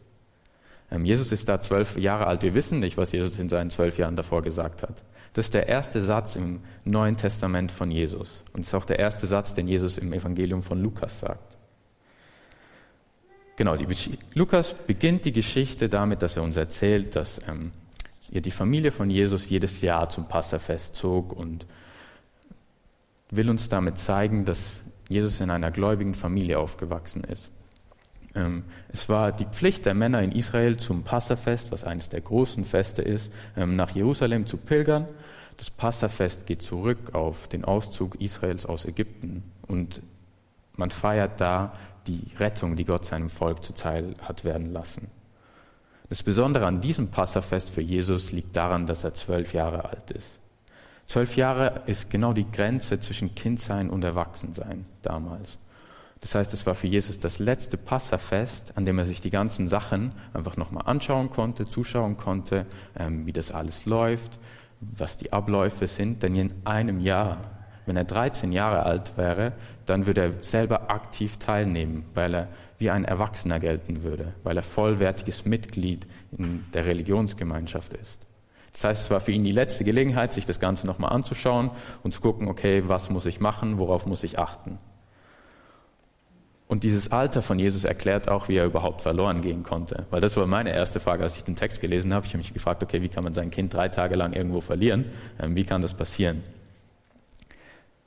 Ähm, 0.90 1.04
Jesus 1.04 1.32
ist 1.32 1.48
da 1.48 1.60
zwölf 1.60 1.96
Jahre 1.98 2.26
alt. 2.26 2.42
Wir 2.42 2.54
wissen 2.54 2.78
nicht, 2.80 2.96
was 2.96 3.12
Jesus 3.12 3.38
in 3.38 3.48
seinen 3.48 3.70
zwölf 3.70 3.98
Jahren 3.98 4.16
davor 4.16 4.42
gesagt 4.42 4.82
hat. 4.82 5.02
Das 5.32 5.46
ist 5.46 5.54
der 5.54 5.68
erste 5.68 6.02
Satz 6.02 6.34
im 6.34 6.60
Neuen 6.84 7.16
Testament 7.16 7.70
von 7.70 7.90
Jesus. 7.90 8.42
Und 8.52 8.62
es 8.62 8.68
ist 8.68 8.74
auch 8.74 8.84
der 8.84 8.98
erste 8.98 9.26
Satz, 9.26 9.54
den 9.54 9.68
Jesus 9.68 9.96
im 9.98 10.12
Evangelium 10.12 10.62
von 10.62 10.82
Lukas 10.82 11.20
sagt. 11.20 11.56
Genau, 13.56 13.76
die, 13.76 13.86
Lukas 14.34 14.74
beginnt 14.74 15.24
die 15.26 15.32
Geschichte 15.32 15.88
damit, 15.88 16.22
dass 16.22 16.36
er 16.36 16.42
uns 16.42 16.56
erzählt, 16.56 17.14
dass 17.14 17.38
ähm, 17.46 17.72
die 18.30 18.50
Familie 18.50 18.90
von 18.90 19.10
Jesus 19.10 19.48
jedes 19.50 19.82
Jahr 19.82 20.08
zum 20.08 20.26
Passafest 20.26 20.94
zog 20.94 21.32
und 21.32 21.66
will 23.30 23.50
uns 23.50 23.68
damit 23.68 23.98
zeigen, 23.98 24.44
dass 24.44 24.82
Jesus 25.08 25.40
in 25.40 25.50
einer 25.50 25.70
gläubigen 25.70 26.14
Familie 26.14 26.58
aufgewachsen 26.58 27.22
ist. 27.24 27.50
Ähm, 28.34 28.64
es 28.88 29.08
war 29.08 29.32
die 29.32 29.46
Pflicht 29.46 29.86
der 29.86 29.94
Männer 29.94 30.22
in 30.22 30.32
Israel 30.32 30.78
zum 30.78 31.02
Passafest, 31.02 31.72
was 31.72 31.84
eines 31.84 32.08
der 32.08 32.20
großen 32.20 32.64
Feste 32.64 33.02
ist, 33.02 33.32
ähm, 33.56 33.76
nach 33.76 33.90
Jerusalem 33.90 34.46
zu 34.46 34.56
pilgern. 34.56 35.08
Das 35.56 35.70
Passafest 35.70 36.46
geht 36.46 36.62
zurück 36.62 37.14
auf 37.14 37.48
den 37.48 37.64
Auszug 37.64 38.20
Israels 38.20 38.64
aus 38.66 38.84
Ägypten 38.84 39.42
und 39.66 40.00
man 40.76 40.90
feiert 40.90 41.40
da 41.40 41.74
die 42.06 42.28
Rettung, 42.38 42.76
die 42.76 42.84
Gott 42.84 43.04
seinem 43.04 43.28
Volk 43.28 43.62
zuteil 43.62 44.14
hat 44.22 44.44
werden 44.44 44.72
lassen. 44.72 45.08
Das 46.08 46.22
Besondere 46.22 46.66
an 46.66 46.80
diesem 46.80 47.08
Passafest 47.08 47.70
für 47.70 47.82
Jesus 47.82 48.32
liegt 48.32 48.56
daran, 48.56 48.86
dass 48.86 49.04
er 49.04 49.14
zwölf 49.14 49.52
Jahre 49.52 49.84
alt 49.84 50.10
ist. 50.10 50.40
Zwölf 51.06 51.36
Jahre 51.36 51.82
ist 51.86 52.08
genau 52.10 52.32
die 52.32 52.50
Grenze 52.50 52.98
zwischen 52.98 53.34
Kindsein 53.34 53.90
und 53.90 54.02
Erwachsensein 54.02 54.86
damals. 55.02 55.58
Das 56.20 56.34
heißt, 56.34 56.52
es 56.52 56.66
war 56.66 56.74
für 56.74 56.86
Jesus 56.86 57.18
das 57.18 57.38
letzte 57.38 57.78
Passafest, 57.78 58.76
an 58.76 58.84
dem 58.84 58.98
er 58.98 59.06
sich 59.06 59.20
die 59.20 59.30
ganzen 59.30 59.68
Sachen 59.68 60.12
einfach 60.34 60.56
nochmal 60.56 60.84
anschauen 60.86 61.30
konnte, 61.30 61.64
zuschauen 61.64 62.16
konnte, 62.16 62.66
ähm, 62.98 63.26
wie 63.26 63.32
das 63.32 63.50
alles 63.50 63.86
läuft, 63.86 64.38
was 64.80 65.16
die 65.16 65.32
Abläufe 65.32 65.88
sind. 65.88 66.22
Denn 66.22 66.36
in 66.36 66.52
einem 66.64 67.00
Jahr, 67.00 67.38
wenn 67.86 67.96
er 67.96 68.04
13 68.04 68.52
Jahre 68.52 68.82
alt 68.82 69.16
wäre, 69.16 69.54
dann 69.86 70.06
würde 70.06 70.20
er 70.20 70.42
selber 70.42 70.90
aktiv 70.90 71.38
teilnehmen, 71.38 72.04
weil 72.14 72.34
er 72.34 72.48
wie 72.76 72.90
ein 72.90 73.04
Erwachsener 73.04 73.58
gelten 73.58 74.02
würde, 74.02 74.34
weil 74.42 74.56
er 74.56 74.62
vollwertiges 74.62 75.46
Mitglied 75.46 76.06
in 76.36 76.64
der 76.74 76.84
Religionsgemeinschaft 76.84 77.94
ist. 77.94 78.26
Das 78.72 78.84
heißt, 78.84 79.04
es 79.04 79.10
war 79.10 79.20
für 79.20 79.32
ihn 79.32 79.44
die 79.44 79.50
letzte 79.52 79.84
Gelegenheit, 79.84 80.32
sich 80.32 80.46
das 80.46 80.60
Ganze 80.60 80.86
nochmal 80.86 81.12
anzuschauen 81.12 81.70
und 82.02 82.14
zu 82.14 82.20
gucken, 82.20 82.48
okay, 82.48 82.84
was 82.86 83.10
muss 83.10 83.26
ich 83.26 83.40
machen, 83.40 83.78
worauf 83.78 84.06
muss 84.06 84.22
ich 84.22 84.38
achten. 84.38 84.78
Und 86.70 86.84
dieses 86.84 87.10
Alter 87.10 87.42
von 87.42 87.58
Jesus 87.58 87.82
erklärt 87.82 88.28
auch, 88.28 88.48
wie 88.48 88.54
er 88.54 88.64
überhaupt 88.64 89.00
verloren 89.00 89.40
gehen 89.40 89.64
konnte. 89.64 90.06
Weil 90.10 90.20
das 90.20 90.36
war 90.36 90.46
meine 90.46 90.72
erste 90.72 91.00
Frage, 91.00 91.24
als 91.24 91.36
ich 91.36 91.42
den 91.42 91.56
Text 91.56 91.80
gelesen 91.80 92.14
habe. 92.14 92.26
Ich 92.26 92.32
habe 92.32 92.38
mich 92.38 92.54
gefragt, 92.54 92.80
okay, 92.84 93.02
wie 93.02 93.08
kann 93.08 93.24
man 93.24 93.34
sein 93.34 93.50
Kind 93.50 93.74
drei 93.74 93.88
Tage 93.88 94.14
lang 94.14 94.34
irgendwo 94.34 94.60
verlieren? 94.60 95.06
Ähm, 95.42 95.56
wie 95.56 95.64
kann 95.64 95.82
das 95.82 95.94
passieren? 95.94 96.44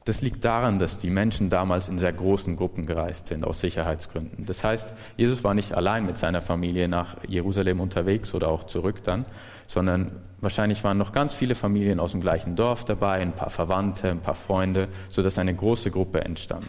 Das 0.05 0.22
liegt 0.22 0.46
daran, 0.46 0.79
dass 0.79 0.98
die 0.98 1.10
Menschen 1.10 1.50
damals 1.50 1.89
in 1.89 1.98
sehr 1.98 2.13
großen 2.13 2.55
Gruppen 2.55 2.86
gereist 2.86 3.27
sind, 3.27 3.43
aus 3.43 3.60
Sicherheitsgründen. 3.60 4.46
Das 4.46 4.63
heißt, 4.63 4.93
Jesus 5.17 5.43
war 5.43 5.53
nicht 5.53 5.74
allein 5.74 6.05
mit 6.05 6.17
seiner 6.17 6.41
Familie 6.41 6.88
nach 6.88 7.17
Jerusalem 7.27 7.82
unterwegs 7.82 8.34
oder 8.34 8.48
auch 8.48 8.63
zurück 8.63 9.03
dann, 9.03 9.25
sondern 9.67 10.22
wahrscheinlich 10.39 10.82
waren 10.86 10.98
noch 10.98 11.12
ganz 11.12 11.34
viele 11.34 11.55
Familien 11.55 12.00
aus 12.00 12.12
dem 12.12 12.22
gleichen 12.22 12.55
Dorf 12.55 12.86
dabei, 12.86 13.20
ein 13.20 13.34
paar 13.34 13.50
Verwandte, 13.50 14.10
ein 14.10 14.22
paar 14.22 14.36
Freunde, 14.36 14.88
sodass 15.10 15.38
eine 15.38 15.53
große 15.53 15.91
Gruppe 15.91 16.22
entstand. 16.22 16.67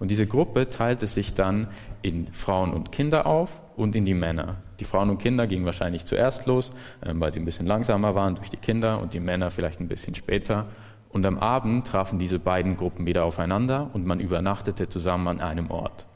Und 0.00 0.10
diese 0.10 0.26
Gruppe 0.26 0.68
teilte 0.68 1.06
sich 1.06 1.34
dann 1.34 1.68
in 2.02 2.32
Frauen 2.32 2.72
und 2.72 2.90
Kinder 2.90 3.26
auf 3.26 3.60
und 3.76 3.94
in 3.94 4.06
die 4.06 4.14
Männer. 4.14 4.56
Die 4.80 4.84
Frauen 4.84 5.10
und 5.10 5.18
Kinder 5.18 5.46
gingen 5.46 5.66
wahrscheinlich 5.66 6.06
zuerst 6.06 6.46
los, 6.46 6.72
ähm, 7.04 7.20
weil 7.20 7.32
sie 7.32 7.38
ein 7.38 7.44
bisschen 7.44 7.66
langsamer 7.66 8.14
waren 8.14 8.34
durch 8.34 8.48
die 8.50 8.56
Kinder 8.56 9.00
und 9.00 9.14
die 9.14 9.20
Männer 9.20 9.50
vielleicht 9.50 9.78
ein 9.78 9.88
bisschen 9.88 10.14
später. 10.14 10.66
Und 11.10 11.26
am 11.26 11.38
Abend 11.38 11.86
trafen 11.86 12.18
diese 12.18 12.38
beiden 12.38 12.76
Gruppen 12.76 13.04
wieder 13.04 13.24
aufeinander 13.24 13.90
und 13.92 14.06
man 14.06 14.20
übernachtete 14.20 14.88
zusammen 14.88 15.28
an 15.28 15.40
einem 15.40 15.70
Ort. 15.70 16.06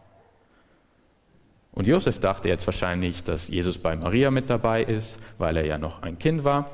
Und 1.73 1.87
Josef 1.87 2.21
dachte 2.21 2.49
jetzt 2.49 2.67
wahrscheinlich, 2.67 3.23
dass 3.23 3.49
Jesus 3.49 3.79
bei 3.79 3.97
Maria 3.97 4.31
mit 4.31 4.49
dabei 4.49 4.83
ist, 4.83 5.19
weil 5.37 5.57
er 5.57 5.67
ja 5.67 5.77
noch 5.77 6.03
ein 6.03 6.19
Kind 6.19 6.45
war, 6.45 6.71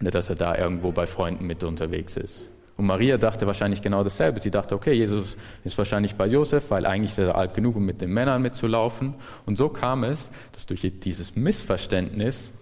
und 0.00 0.14
dass 0.14 0.28
er 0.28 0.34
da 0.34 0.56
irgendwo 0.56 0.92
bei 0.92 1.06
Freunden 1.06 1.46
mit 1.46 1.62
unterwegs 1.64 2.16
ist. 2.16 2.50
Und 2.76 2.86
Maria 2.86 3.18
dachte 3.18 3.46
wahrscheinlich 3.46 3.82
genau 3.82 4.02
dasselbe. 4.02 4.40
Sie 4.40 4.50
dachte, 4.50 4.74
okay, 4.74 4.92
Jesus 4.92 5.36
ist 5.62 5.78
wahrscheinlich 5.78 6.16
bei 6.16 6.26
Josef, 6.26 6.70
weil 6.70 6.86
eigentlich 6.86 7.12
ist 7.12 7.18
er 7.18 7.36
alt 7.36 7.54
genug, 7.54 7.76
um 7.76 7.84
mit 7.84 8.00
den 8.00 8.10
Männern 8.10 8.42
mitzulaufen. 8.42 9.14
Und 9.46 9.56
so 9.56 9.68
kam 9.68 10.02
es, 10.02 10.28
dass 10.52 10.66
durch 10.66 10.80
dieses 11.00 11.36
Missverständnis 11.36 12.52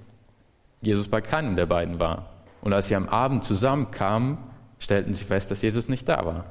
Jesus 0.83 1.09
bei 1.09 1.21
keinem 1.21 1.57
der 1.57 1.67
beiden 1.67 1.99
war. 1.99 2.29
Und 2.61 2.73
als 2.75 2.89
sie 2.89 2.95
am 2.95 3.09
Abend 3.09 3.45
zusammenkamen, 3.45 4.39
stellten 4.79 5.15
sie 5.15 5.25
fest, 5.25 5.51
dass 5.51 5.63
Jesus 5.63 5.89
nicht 5.89 6.09
da 6.09 6.27
war. 6.27 6.45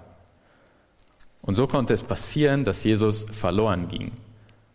Und 1.42 1.56
so 1.56 1.68
konnte 1.68 1.94
es 1.94 2.04
passieren, 2.04 2.64
dass 2.64 2.84
Jesus 2.84 3.26
verloren 3.32 3.88
ging. 3.88 4.12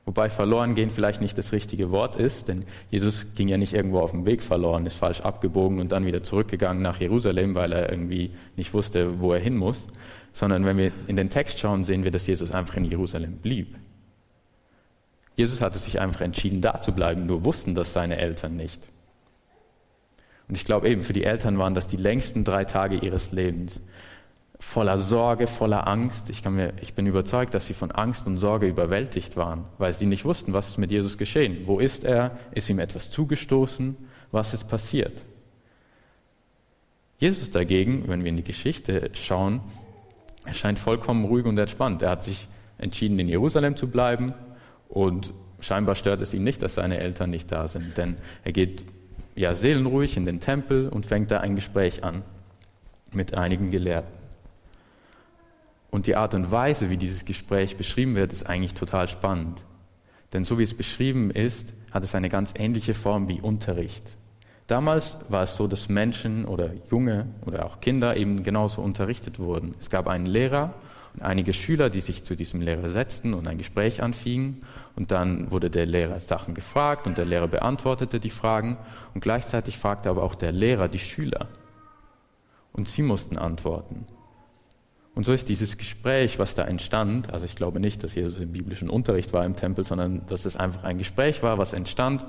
Wobei 0.07 0.31
verloren 0.31 0.77
gehen 0.77 0.91
vielleicht 0.91 1.21
nicht 1.21 1.37
das 1.37 1.51
richtige 1.51 1.91
Wort 1.91 2.15
ist, 2.15 2.47
denn 2.47 2.65
Jesus 2.91 3.35
ging 3.35 3.49
ja 3.49 3.57
nicht 3.57 3.75
irgendwo 3.75 3.99
auf 3.99 4.13
dem 4.13 4.25
Weg 4.25 4.41
verloren, 4.41 4.87
ist 4.87 4.95
falsch 4.95 5.21
abgebogen 5.21 5.81
und 5.81 5.91
dann 5.91 6.07
wieder 6.07 6.23
zurückgegangen 6.23 6.81
nach 6.81 7.01
Jerusalem, 7.01 7.57
weil 7.57 7.73
er 7.73 7.91
irgendwie 7.91 8.31
nicht 8.55 8.73
wusste, 8.73 9.21
wo 9.21 9.33
er 9.33 9.41
hin 9.41 9.57
muss, 9.57 9.89
sondern 10.33 10.65
wenn 10.65 10.77
wir 10.77 10.93
in 11.09 11.17
den 11.17 11.29
Text 11.29 11.59
schauen, 11.59 11.83
sehen 11.83 12.05
wir, 12.05 12.13
dass 12.13 12.29
Jesus 12.29 12.53
einfach 12.53 12.77
in 12.77 12.85
Jerusalem 12.85 13.39
blieb. 13.39 13.77
Jesus 15.35 15.61
hatte 15.61 15.79
sich 15.79 16.01
einfach 16.01 16.21
entschieden, 16.21 16.61
da 16.61 16.81
zu 16.81 16.93
bleiben, 16.93 17.27
nur 17.27 17.45
wussten 17.45 17.75
das 17.75 17.93
seine 17.93 18.17
Eltern 18.17 18.55
nicht. 18.55 18.89
Und 20.49 20.55
ich 20.55 20.65
glaube 20.65 20.89
eben, 20.89 21.03
für 21.03 21.15
die 21.15 21.25
Eltern 21.25 21.59
waren 21.59 21.75
das 21.75 21.89
die 21.89 21.97
längsten 21.97 22.45
drei 22.45 22.65
Tage 22.65 22.97
ihres 22.97 23.33
Lebens 23.33 23.81
voller 24.59 24.99
Sorge, 24.99 25.47
voller 25.47 25.87
Angst. 25.87 26.31
Ich, 26.31 26.45
mir, 26.45 26.73
ich, 26.81 26.95
bin 26.95 27.07
überzeugt, 27.07 27.55
dass 27.55 27.67
sie 27.67 27.75
von 27.75 27.91
Angst 27.91 28.27
und 28.27 28.39
Sorge 28.39 28.67
überwältigt 28.67 29.37
waren, 29.37 29.65
weil 29.79 29.93
sie 29.93 30.07
nicht 30.07 30.25
wussten, 30.25 30.53
was 30.53 30.69
ist 30.69 30.79
mit 30.79 30.91
Jesus 30.91 31.19
geschehen. 31.19 31.63
Wo 31.65 31.79
ist 31.79 32.05
er? 32.05 32.39
Ist 32.53 32.71
ihm 32.71 32.79
etwas 32.79 33.11
zugestoßen? 33.11 33.97
Was 34.33 34.55
ist 34.55 34.69
passiert? 34.69 35.25
Jesus 37.19 37.51
dagegen, 37.51 38.09
wenn 38.09 38.25
wir 38.25 38.31
in 38.31 38.37
die 38.37 38.45
Geschichte 38.45 39.11
schauen, 39.15 39.61
erscheint 40.45 40.79
vollkommen 40.79 41.25
ruhig 41.25 41.47
und 41.47 41.59
entspannt. 41.59 42.03
Er 42.03 42.11
hat 42.11 42.25
sich 42.25 42.49
entschieden, 42.79 43.19
in 43.19 43.29
Jerusalem 43.29 43.77
zu 43.77 43.89
bleiben 43.89 44.35
und 44.89 45.33
scheinbar 45.61 45.95
stört 45.95 46.21
es 46.21 46.35
ihn 46.35 46.45
nicht, 46.45 46.63
dass 46.63 46.75
seine 46.75 46.99
Eltern 46.99 47.31
nicht 47.31 47.51
da 47.51 47.67
sind, 47.67 47.97
denn 47.97 48.17
er 48.45 48.53
geht 48.53 48.85
ja 49.35 49.55
seelenruhig 49.55 50.17
in 50.17 50.27
den 50.27 50.41
Tempel 50.41 50.89
und 50.89 51.07
fängt 51.07 51.31
da 51.31 51.39
ein 51.39 51.55
Gespräch 51.55 52.05
an 52.05 52.23
mit 53.13 53.35
einigen 53.35 53.71
Gelehrten. 53.71 54.26
Und 55.97 56.07
die 56.07 56.17
Art 56.17 56.35
und 56.35 56.53
Weise, 56.53 56.91
wie 56.91 56.99
dieses 56.99 57.25
Gespräch 57.25 57.79
beschrieben 57.79 58.17
wird, 58.17 58.31
ist 58.31 58.47
eigentlich 58.47 58.75
total 58.75 59.09
spannend. 59.09 59.65
Denn 60.35 60.45
so 60.45 60.59
wie 60.59 60.63
es 60.63 60.75
beschrieben 60.75 61.31
ist, 61.31 61.73
hat 61.91 62.05
es 62.05 62.15
eine 62.15 62.29
ganz 62.29 62.53
ähnliche 62.55 62.93
Form 62.93 63.29
wie 63.29 63.41
Unterricht. 63.41 64.19
Damals 64.67 65.17
war 65.31 65.45
es 65.45 65.57
so, 65.57 65.67
dass 65.67 65.89
Menschen 65.89 66.45
oder 66.45 66.73
Junge 66.91 67.29
oder 67.47 67.65
auch 67.65 67.81
Kinder 67.81 68.15
eben 68.15 68.43
genauso 68.43 68.83
unterrichtet 68.83 69.39
wurden. 69.39 69.75
Es 69.81 69.89
gab 69.89 70.07
einen 70.07 70.27
Lehrer 70.27 70.75
und 71.15 71.23
einige 71.23 71.55
Schüler, 71.55 71.89
die 71.89 72.03
sich 72.03 72.25
zu 72.25 72.37
diesem 72.37 72.61
Lehrer 72.61 72.91
setzten 72.91 73.33
und 73.33 73.49
ein 73.49 73.57
Gespräch 73.57 74.03
anfingen. 74.03 74.65
Und 74.97 75.13
dann 75.13 75.51
wurde 75.51 75.71
der 75.71 75.87
Lehrer 75.87 76.21
Sachen 76.21 76.53
gefragt 76.53 77.07
und 77.07 77.17
der 77.17 77.25
Lehrer 77.25 77.49
beantwortete 77.49 78.21
die 78.21 78.29
Fragen. 78.29 78.77
Und 79.15 79.23
gleichzeitig 79.23 79.79
fragte 79.79 80.11
aber 80.11 80.25
auch 80.25 80.35
der 80.35 80.53
Lehrer 80.53 80.89
die 80.89 80.99
Schüler. 80.99 81.49
Und 82.75 82.87
sie 82.87 83.01
mussten 83.01 83.39
antworten. 83.39 84.05
Und 85.17 85.25
so 85.25 85.33
ist 85.33 85.49
dieses 85.49 85.79
Gespräch, 85.79 86.39
was 86.39 86.55
da 86.55 86.65
entstand, 86.65 87.33
also 87.33 87.47
ich 87.47 87.57
glaube 87.57 87.81
nicht, 87.81 88.05
dass 88.05 88.15
Jesus 88.15 88.39
im 88.39 88.53
biblischen 88.53 88.91
Unterricht 88.91 89.33
war 89.33 89.47
im 89.47 89.57
Tempel, 89.57 89.83
sondern 89.83 90.27
dass 90.27 90.45
es 90.45 90.59
einfach 90.59 90.85
ein 90.85 90.99
Gespräch 90.99 91.43
war, 91.43 91.57
was 91.57 91.73
entstand, 91.73 92.27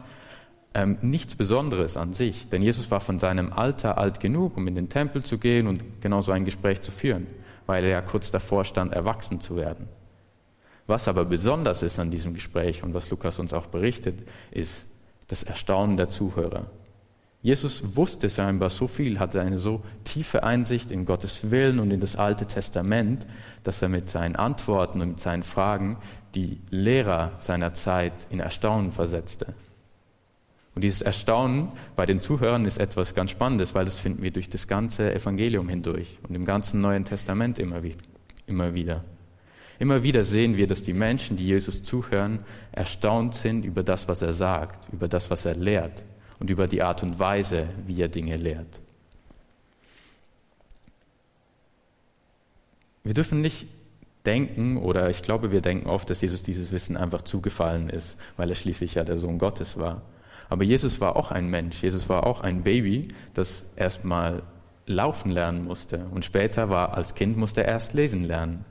ähm, 0.73 0.97
nichts 1.01 1.35
Besonderes 1.35 1.97
an 1.97 2.13
sich. 2.13 2.47
Denn 2.47 2.61
Jesus 2.61 2.89
war 2.89 3.01
von 3.01 3.19
seinem 3.19 3.51
Alter 3.51 3.97
alt 3.97 4.21
genug, 4.21 4.55
um 4.55 4.65
in 4.69 4.75
den 4.75 4.87
Tempel 4.87 5.21
zu 5.21 5.37
gehen 5.37 5.67
und 5.67 5.83
genau 5.99 6.21
so 6.21 6.31
ein 6.31 6.45
Gespräch 6.45 6.79
zu 6.79 6.91
führen, 6.91 7.27
weil 7.65 7.83
er 7.83 7.89
ja 7.89 8.01
kurz 8.01 8.31
davor 8.31 8.63
stand, 8.63 8.93
erwachsen 8.93 9.41
zu 9.41 9.57
werden. 9.57 9.89
Was 10.85 11.09
aber 11.09 11.25
besonders 11.25 11.83
ist 11.83 11.99
an 11.99 12.09
diesem 12.09 12.33
Gespräch 12.33 12.83
und 12.83 12.93
was 12.93 13.09
Lukas 13.09 13.37
uns 13.39 13.51
auch 13.51 13.67
berichtet, 13.67 14.29
ist 14.51 14.87
das 15.27 15.43
Erstaunen 15.43 15.97
der 15.97 16.07
Zuhörer. 16.07 16.67
Jesus 17.41 17.95
wusste 17.95 18.29
scheinbar 18.29 18.69
so 18.69 18.87
viel, 18.87 19.19
hatte 19.19 19.41
eine 19.41 19.57
so 19.57 19.83
tiefe 20.03 20.43
Einsicht 20.43 20.89
in 20.89 21.05
Gottes 21.05 21.51
Willen 21.51 21.79
und 21.79 21.91
in 21.91 21.99
das 21.99 22.15
Alte 22.15 22.45
Testament, 22.47 23.27
dass 23.63 23.81
er 23.81 23.89
mit 23.89 24.09
seinen 24.09 24.35
Antworten 24.35 25.01
und 25.01 25.09
mit 25.09 25.19
seinen 25.19 25.43
Fragen 25.43 25.97
die 26.33 26.59
Lehrer 26.69 27.33
seiner 27.39 27.73
Zeit 27.73 28.13
in 28.29 28.39
Erstaunen 28.39 28.91
versetzte. 28.91 29.53
Und 30.73 30.83
dieses 30.83 31.01
Erstaunen 31.01 31.71
bei 31.95 32.05
den 32.05 32.19
Zuhörern 32.19 32.65
ist 32.65 32.79
etwas 32.79 33.15
ganz 33.15 33.31
Spannendes, 33.31 33.73
weil 33.73 33.85
das 33.85 33.99
finden 33.99 34.23
wir 34.23 34.31
durch 34.31 34.49
das 34.49 34.67
ganze 34.67 35.13
Evangelium 35.13 35.69
hindurch 35.69 36.19
und 36.27 36.35
im 36.35 36.45
ganzen 36.45 36.81
Neuen 36.81 37.05
Testament 37.05 37.59
immer, 37.59 37.81
immer 38.45 38.73
wieder. 38.73 39.03
Immer 39.79 40.01
wieder 40.01 40.23
sehen 40.23 40.57
wir, 40.57 40.67
dass 40.67 40.83
die 40.83 40.93
Menschen, 40.93 41.37
die 41.37 41.45
Jesus 41.45 41.83
zuhören, 41.83 42.39
erstaunt 42.71 43.35
sind 43.35 43.63
über 43.63 43.83
das, 43.83 44.07
was 44.07 44.23
er 44.23 44.33
sagt, 44.33 44.91
über 44.91 45.07
das, 45.07 45.29
was 45.29 45.45
er 45.45 45.55
lehrt 45.55 46.03
und 46.39 46.49
über 46.49 46.67
die 46.67 46.81
Art 46.81 47.03
und 47.03 47.19
Weise, 47.19 47.67
wie 47.85 48.01
er 48.01 48.07
Dinge 48.07 48.35
lehrt. 48.35 48.79
Wir 53.03 53.13
dürfen 53.13 53.41
nicht 53.41 53.67
denken, 54.25 54.77
oder 54.77 55.09
ich 55.09 55.21
glaube, 55.21 55.51
wir 55.51 55.61
denken 55.61 55.89
oft, 55.89 56.09
dass 56.09 56.21
Jesus 56.21 56.43
dieses 56.43 56.71
Wissen 56.71 56.97
einfach 56.97 57.21
zugefallen 57.21 57.89
ist, 57.89 58.17
weil 58.35 58.49
er 58.49 58.55
schließlich 58.55 58.95
ja 58.95 59.03
der 59.03 59.17
Sohn 59.17 59.37
Gottes 59.39 59.77
war. 59.77 60.01
Aber 60.49 60.63
Jesus 60.63 60.99
war 60.99 61.15
auch 61.15 61.31
ein 61.31 61.49
Mensch, 61.49 61.81
Jesus 61.81 62.09
war 62.09 62.25
auch 62.25 62.41
ein 62.41 62.63
Baby, 62.63 63.07
das 63.33 63.63
erstmal 63.75 64.43
laufen 64.85 65.31
lernen 65.31 65.65
musste. 65.65 66.05
Und 66.11 66.25
später 66.25 66.69
war 66.69 66.93
als 66.93 67.15
Kind 67.15 67.37
musste 67.37 67.61
er 67.61 67.69
erst 67.69 67.93
lesen 67.93 68.23
lernen. 68.23 68.65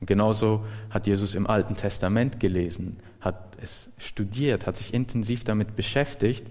Und 0.00 0.06
genauso 0.06 0.64
hat 0.90 1.06
Jesus 1.06 1.34
im 1.34 1.46
Alten 1.46 1.74
Testament 1.74 2.38
gelesen, 2.38 2.98
hat 3.20 3.56
es 3.62 3.88
studiert, 3.96 4.66
hat 4.66 4.76
sich 4.76 4.92
intensiv 4.92 5.44
damit 5.44 5.74
beschäftigt 5.74 6.48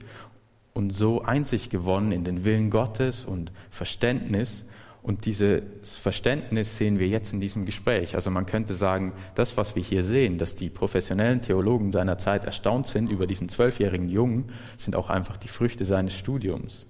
und 0.75 0.93
so 0.93 1.23
Einsicht 1.23 1.71
gewonnen 1.71 2.11
in 2.11 2.25
den 2.25 2.43
Willen 2.43 2.69
Gottes 2.69 3.25
und 3.25 3.51
Verständnis. 3.71 4.65
Und 5.01 5.25
dieses 5.25 5.63
Verständnis 5.83 6.77
sehen 6.77 6.99
wir 6.99 7.07
jetzt 7.07 7.31
in 7.31 7.39
diesem 7.39 7.65
Gespräch. 7.65 8.15
Also 8.15 8.29
man 8.29 8.45
könnte 8.45 8.73
sagen, 8.73 9.13
das, 9.35 9.55
was 9.55 9.75
wir 9.75 9.83
hier 9.83 10.03
sehen, 10.03 10.37
dass 10.37 10.55
die 10.55 10.69
professionellen 10.69 11.41
Theologen 11.41 11.93
seiner 11.93 12.17
Zeit 12.17 12.43
erstaunt 12.43 12.87
sind 12.87 13.09
über 13.09 13.25
diesen 13.25 13.47
zwölfjährigen 13.47 14.09
Jungen, 14.09 14.51
sind 14.77 14.95
auch 14.97 15.09
einfach 15.09 15.37
die 15.37 15.47
Früchte 15.47 15.85
seines 15.85 16.13
Studiums. 16.13 16.87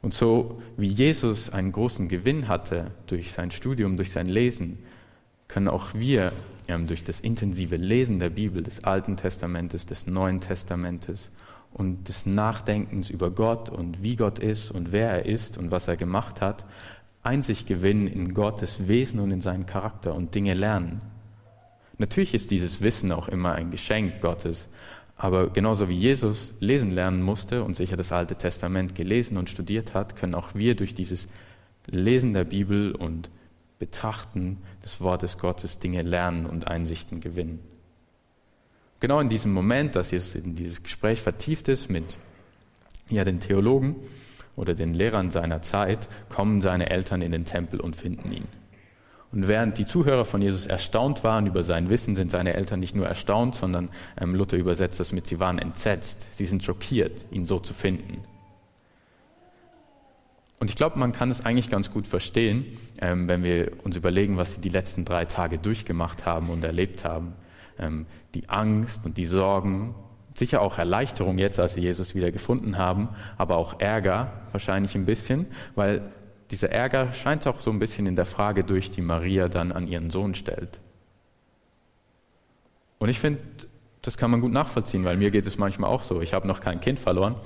Und 0.00 0.14
so 0.14 0.62
wie 0.76 0.88
Jesus 0.88 1.50
einen 1.50 1.72
großen 1.72 2.08
Gewinn 2.08 2.46
hatte 2.46 2.92
durch 3.06 3.32
sein 3.32 3.50
Studium, 3.50 3.96
durch 3.96 4.12
sein 4.12 4.26
Lesen, 4.26 4.78
können 5.48 5.68
auch 5.68 5.94
wir 5.94 6.32
ähm, 6.68 6.86
durch 6.86 7.02
das 7.02 7.18
intensive 7.20 7.76
Lesen 7.76 8.20
der 8.20 8.30
Bibel, 8.30 8.62
des 8.62 8.84
Alten 8.84 9.16
Testamentes, 9.16 9.86
des 9.86 10.06
Neuen 10.06 10.40
Testamentes 10.40 11.32
und 11.72 12.08
des 12.08 12.26
Nachdenkens 12.26 13.10
über 13.10 13.30
Gott 13.30 13.70
und 13.70 14.02
wie 14.02 14.16
Gott 14.16 14.38
ist 14.38 14.70
und 14.70 14.92
wer 14.92 15.10
er 15.10 15.26
ist 15.26 15.58
und 15.58 15.70
was 15.70 15.88
er 15.88 15.96
gemacht 15.96 16.40
hat, 16.40 16.64
Einsicht 17.22 17.66
gewinnen 17.66 18.08
in 18.08 18.34
Gottes 18.34 18.88
Wesen 18.88 19.20
und 19.20 19.30
in 19.30 19.40
seinen 19.40 19.66
Charakter 19.66 20.14
und 20.14 20.34
Dinge 20.34 20.54
lernen. 20.54 21.00
Natürlich 21.98 22.34
ist 22.34 22.50
dieses 22.50 22.80
Wissen 22.80 23.12
auch 23.12 23.28
immer 23.28 23.52
ein 23.52 23.70
Geschenk 23.70 24.20
Gottes, 24.20 24.68
aber 25.16 25.50
genauso 25.50 25.88
wie 25.88 25.96
Jesus 25.96 26.52
lesen 26.58 26.90
lernen 26.90 27.22
musste 27.22 27.62
und 27.62 27.76
sicher 27.76 27.96
das 27.96 28.10
Alte 28.10 28.34
Testament 28.34 28.94
gelesen 28.94 29.36
und 29.36 29.50
studiert 29.50 29.94
hat, 29.94 30.16
können 30.16 30.34
auch 30.34 30.54
wir 30.54 30.74
durch 30.74 30.94
dieses 30.94 31.28
Lesen 31.86 32.32
der 32.32 32.44
Bibel 32.44 32.92
und 32.92 33.30
Betrachten 33.78 34.58
des 34.84 35.00
Wortes 35.00 35.38
Gottes 35.38 35.78
Dinge 35.78 36.02
lernen 36.02 36.46
und 36.46 36.66
Einsichten 36.66 37.20
gewinnen. 37.20 37.60
Genau 39.02 39.18
in 39.18 39.28
diesem 39.28 39.52
Moment, 39.52 39.96
dass 39.96 40.12
Jesus 40.12 40.36
in 40.36 40.54
dieses 40.54 40.80
Gespräch 40.80 41.20
vertieft 41.20 41.66
ist 41.66 41.90
mit 41.90 42.16
ja, 43.10 43.24
den 43.24 43.40
Theologen 43.40 43.96
oder 44.54 44.74
den 44.74 44.94
Lehrern 44.94 45.28
seiner 45.32 45.60
Zeit, 45.60 46.06
kommen 46.28 46.60
seine 46.60 46.88
Eltern 46.88 47.20
in 47.20 47.32
den 47.32 47.44
Tempel 47.44 47.80
und 47.80 47.96
finden 47.96 48.30
ihn. 48.30 48.46
Und 49.32 49.48
während 49.48 49.76
die 49.76 49.86
Zuhörer 49.86 50.24
von 50.24 50.40
Jesus 50.40 50.68
erstaunt 50.68 51.24
waren 51.24 51.48
über 51.48 51.64
sein 51.64 51.90
Wissen, 51.90 52.14
sind 52.14 52.30
seine 52.30 52.54
Eltern 52.54 52.78
nicht 52.78 52.94
nur 52.94 53.08
erstaunt, 53.08 53.56
sondern 53.56 53.90
ähm, 54.20 54.36
Luther 54.36 54.56
übersetzt 54.56 55.00
das 55.00 55.10
mit, 55.10 55.26
sie 55.26 55.40
waren 55.40 55.58
entsetzt, 55.58 56.28
sie 56.30 56.46
sind 56.46 56.62
schockiert, 56.62 57.26
ihn 57.32 57.46
so 57.46 57.58
zu 57.58 57.74
finden. 57.74 58.22
Und 60.60 60.70
ich 60.70 60.76
glaube, 60.76 60.96
man 61.00 61.10
kann 61.10 61.28
es 61.28 61.44
eigentlich 61.44 61.70
ganz 61.70 61.90
gut 61.90 62.06
verstehen, 62.06 62.66
ähm, 63.00 63.26
wenn 63.26 63.42
wir 63.42 63.72
uns 63.82 63.96
überlegen, 63.96 64.36
was 64.36 64.54
sie 64.54 64.60
die 64.60 64.68
letzten 64.68 65.04
drei 65.04 65.24
Tage 65.24 65.58
durchgemacht 65.58 66.24
haben 66.24 66.50
und 66.50 66.62
erlebt 66.62 67.04
haben. 67.04 67.32
Ähm, 67.78 68.06
die 68.34 68.48
Angst 68.48 69.06
und 69.06 69.16
die 69.16 69.26
Sorgen, 69.26 69.94
sicher 70.34 70.62
auch 70.62 70.78
Erleichterung 70.78 71.38
jetzt, 71.38 71.60
als 71.60 71.74
sie 71.74 71.80
Jesus 71.80 72.14
wieder 72.14 72.30
gefunden 72.30 72.78
haben, 72.78 73.10
aber 73.36 73.56
auch 73.56 73.80
Ärger 73.80 74.32
wahrscheinlich 74.50 74.94
ein 74.94 75.04
bisschen, 75.04 75.46
weil 75.74 76.02
dieser 76.50 76.70
Ärger 76.70 77.12
scheint 77.12 77.46
auch 77.46 77.60
so 77.60 77.70
ein 77.70 77.78
bisschen 77.78 78.06
in 78.06 78.16
der 78.16 78.26
Frage 78.26 78.64
durch, 78.64 78.90
die 78.90 79.00
Maria 79.00 79.48
dann 79.48 79.72
an 79.72 79.88
ihren 79.88 80.10
Sohn 80.10 80.34
stellt. 80.34 80.80
Und 82.98 83.08
ich 83.08 83.18
finde, 83.18 83.40
das 84.02 84.16
kann 84.16 84.30
man 84.30 84.40
gut 84.40 84.52
nachvollziehen, 84.52 85.04
weil 85.04 85.16
mir 85.16 85.30
geht 85.30 85.46
es 85.46 85.58
manchmal 85.58 85.90
auch 85.90 86.02
so. 86.02 86.20
Ich 86.20 86.34
habe 86.34 86.46
noch 86.46 86.60
kein 86.60 86.80
Kind 86.80 86.98
verloren, 86.98 87.36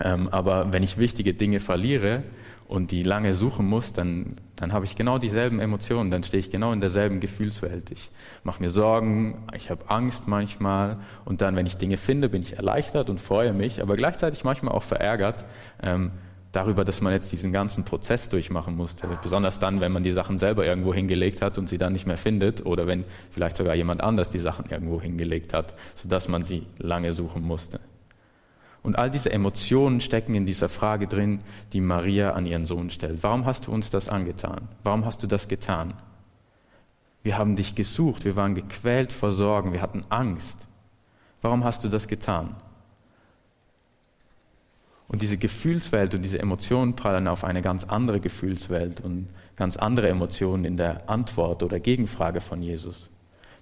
ähm, 0.00 0.28
aber 0.28 0.72
wenn 0.72 0.82
ich 0.82 0.98
wichtige 0.98 1.34
Dinge 1.34 1.60
verliere 1.60 2.22
und 2.68 2.90
die 2.90 3.02
lange 3.02 3.32
suchen 3.32 3.66
muss, 3.66 3.94
dann, 3.94 4.36
dann 4.56 4.74
habe 4.74 4.84
ich 4.84 4.94
genau 4.94 5.18
dieselben 5.18 5.58
Emotionen, 5.58 6.10
dann 6.10 6.22
stehe 6.22 6.38
ich 6.38 6.50
genau 6.50 6.72
in 6.72 6.80
derselben 6.80 7.18
Gefühlswelt. 7.18 7.90
Ich 7.90 8.10
mache 8.44 8.62
mir 8.62 8.68
Sorgen, 8.68 9.46
ich 9.56 9.70
habe 9.70 9.88
Angst 9.88 10.28
manchmal 10.28 10.98
und 11.24 11.40
dann, 11.40 11.56
wenn 11.56 11.64
ich 11.64 11.78
Dinge 11.78 11.96
finde, 11.96 12.28
bin 12.28 12.42
ich 12.42 12.56
erleichtert 12.56 13.08
und 13.08 13.20
freue 13.22 13.54
mich, 13.54 13.80
aber 13.80 13.96
gleichzeitig 13.96 14.44
manchmal 14.44 14.74
auch 14.74 14.82
verärgert 14.82 15.46
ähm, 15.82 16.12
darüber, 16.52 16.84
dass 16.84 17.00
man 17.00 17.14
jetzt 17.14 17.32
diesen 17.32 17.52
ganzen 17.52 17.84
Prozess 17.84 18.28
durchmachen 18.28 18.76
musste. 18.76 19.08
Besonders 19.22 19.58
dann, 19.58 19.80
wenn 19.80 19.92
man 19.92 20.02
die 20.02 20.12
Sachen 20.12 20.38
selber 20.38 20.66
irgendwo 20.66 20.92
hingelegt 20.92 21.40
hat 21.40 21.56
und 21.56 21.70
sie 21.70 21.78
dann 21.78 21.94
nicht 21.94 22.06
mehr 22.06 22.18
findet 22.18 22.66
oder 22.66 22.86
wenn 22.86 23.04
vielleicht 23.30 23.56
sogar 23.56 23.74
jemand 23.76 24.02
anders 24.02 24.28
die 24.28 24.38
Sachen 24.38 24.68
irgendwo 24.70 25.00
hingelegt 25.00 25.54
hat, 25.54 25.72
sodass 25.94 26.28
man 26.28 26.42
sie 26.42 26.66
lange 26.78 27.14
suchen 27.14 27.42
musste. 27.42 27.80
Und 28.82 28.98
all 28.98 29.10
diese 29.10 29.32
Emotionen 29.32 30.00
stecken 30.00 30.34
in 30.34 30.46
dieser 30.46 30.68
Frage 30.68 31.06
drin, 31.06 31.40
die 31.72 31.80
Maria 31.80 32.32
an 32.32 32.46
ihren 32.46 32.64
Sohn 32.64 32.90
stellt. 32.90 33.22
Warum 33.22 33.44
hast 33.44 33.66
du 33.66 33.72
uns 33.72 33.90
das 33.90 34.08
angetan? 34.08 34.68
Warum 34.82 35.04
hast 35.04 35.22
du 35.22 35.26
das 35.26 35.48
getan? 35.48 35.94
Wir 37.22 37.36
haben 37.36 37.56
dich 37.56 37.74
gesucht, 37.74 38.24
wir 38.24 38.36
waren 38.36 38.54
gequält 38.54 39.12
vor 39.12 39.32
Sorgen, 39.32 39.72
wir 39.72 39.82
hatten 39.82 40.04
Angst. 40.08 40.66
Warum 41.42 41.64
hast 41.64 41.84
du 41.84 41.88
das 41.88 42.08
getan? 42.08 42.56
Und 45.08 45.22
diese 45.22 45.38
Gefühlswelt 45.38 46.14
und 46.14 46.22
diese 46.22 46.38
Emotionen 46.38 46.94
prallen 46.94 47.28
auf 47.28 47.42
eine 47.42 47.62
ganz 47.62 47.84
andere 47.84 48.20
Gefühlswelt 48.20 49.00
und 49.00 49.28
ganz 49.56 49.76
andere 49.76 50.08
Emotionen 50.08 50.64
in 50.64 50.76
der 50.76 51.08
Antwort 51.08 51.62
oder 51.62 51.80
Gegenfrage 51.80 52.40
von 52.40 52.62
Jesus. 52.62 53.10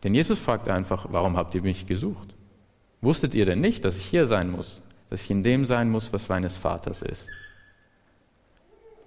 Denn 0.03 0.15
Jesus 0.15 0.41
fragt 0.41 0.69
einfach, 0.69 1.07
warum 1.11 1.37
habt 1.37 1.55
ihr 1.55 1.63
mich 1.63 1.87
gesucht? 1.87 2.35
Wusstet 3.01 3.35
ihr 3.35 3.47
denn 3.47 3.61
nicht, 3.61 3.85
dass 3.85 3.97
ich 3.97 4.05
hier 4.05 4.27
sein 4.27 4.51
muss? 4.51 4.83
Dass 5.11 5.23
ich 5.23 5.31
in 5.31 5.43
dem 5.43 5.65
sein 5.65 5.91
muss, 5.91 6.13
was 6.13 6.29
meines 6.29 6.57
Vaters 6.57 7.03
ist. 7.03 7.29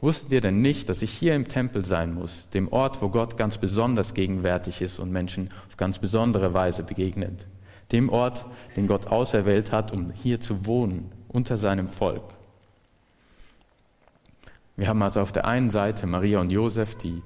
Wusstet 0.02 0.32
ihr 0.32 0.40
denn 0.40 0.62
nicht, 0.62 0.88
dass 0.88 1.02
ich 1.02 1.12
hier 1.12 1.36
im 1.36 1.48
Tempel 1.48 1.84
sein 1.84 2.14
muss, 2.14 2.48
dem 2.54 2.72
Ort, 2.72 3.02
wo 3.02 3.10
Gott 3.10 3.36
ganz 3.36 3.58
besonders 3.58 4.14
gegenwärtig 4.14 4.82
ist 4.82 4.98
und 4.98 5.12
Menschen 5.12 5.50
auf 5.68 5.76
ganz 5.76 6.00
besondere 6.00 6.54
Weise 6.54 6.84
begegnet? 6.84 7.46
Dem 7.92 8.08
Ort, 8.10 8.46
den 8.78 8.88
Gott 8.88 9.08
auserwählt 9.08 9.74
hat, 9.74 9.92
um 9.92 10.12
hier 10.12 10.40
zu 10.40 10.66
wohnen, 10.66 11.12
unter 11.28 11.58
seinem 11.58 11.90
Volk. 11.90 12.24
Wir 14.78 14.88
haben 14.88 15.02
also 15.02 15.20
auf 15.20 15.34
der 15.34 15.46
einen 15.46 15.70
Seite 15.70 16.08
Maria 16.08 16.40
und 16.40 16.52
Josef, 16.52 16.96
die 16.96 17.22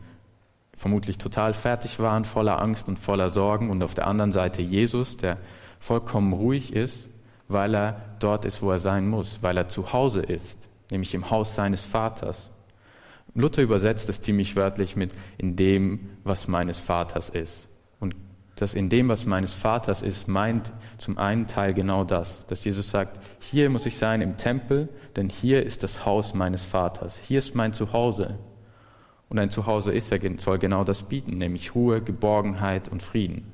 vermutlich 0.76 1.20
total 1.20 1.54
fertig 1.54 2.00
waren, 2.00 2.26
voller 2.26 2.60
Angst 2.60 2.88
und 2.88 2.98
voller 2.98 3.30
Sorgen, 3.30 3.70
und 3.70 3.84
auf 3.84 3.94
der 3.94 4.08
anderen 4.08 4.32
Seite 4.32 4.64
Jesus, 4.64 5.18
der 5.18 5.38
vollkommen 5.80 6.34
ruhig 6.34 6.74
ist 6.74 7.10
weil 7.48 7.76
er 7.76 8.02
dort 8.20 8.46
ist, 8.46 8.62
wo 8.62 8.72
er 8.72 8.80
sein 8.80 9.08
muss, 9.08 9.42
weil 9.42 9.58
er 9.58 9.68
zu 9.68 9.94
Hause 9.94 10.22
ist, 10.22 10.58
nämlich 10.92 11.14
im 11.14 11.30
Haus 11.30 11.56
seines 11.56 11.86
Vaters. 11.86 12.52
Luther 13.36 13.62
übersetzt 13.62 14.10
es 14.10 14.22
ziemlich 14.22 14.56
wörtlich 14.56 14.96
mit 14.96 15.14
in 15.38 15.56
dem, 15.56 16.10
was 16.24 16.48
meines 16.48 16.80
Vaters 16.80 17.30
ist. 17.30 17.68
Und 18.00 18.16
das 18.56 18.76
in 18.76 18.90
dem, 18.90 19.10
was 19.10 19.26
meines 19.26 19.54
Vaters 19.54 20.04
ist, 20.04 20.28
meint 20.28 20.72
zum 20.98 21.18
einen 21.18 21.48
Teil 21.48 21.74
genau 21.74 22.04
das, 22.04 22.46
dass 22.46 22.64
Jesus 22.64 22.90
sagt, 22.90 23.20
hier 23.40 23.70
muss 23.70 23.86
ich 23.86 23.98
sein 23.98 24.22
im 24.22 24.38
Tempel, 24.38 24.90
denn 25.16 25.30
hier 25.30 25.66
ist 25.66 25.84
das 25.84 26.06
Haus 26.06 26.34
meines 26.34 26.64
Vaters, 26.64 27.18
hier 27.18 27.40
ist 27.40 27.56
mein 27.56 27.74
Zuhause. 27.74 28.38
Und 29.30 29.40
ein 29.40 29.50
Zuhause 29.50 29.92
ist 29.92 30.12
er, 30.12 30.20
soll 30.38 30.60
genau 30.60 30.84
das 30.84 31.02
bieten, 31.02 31.40
nämlich 31.40 31.74
Ruhe, 31.74 32.02
Geborgenheit 32.02 32.90
und 32.90 33.02
Frieden. 33.02 33.52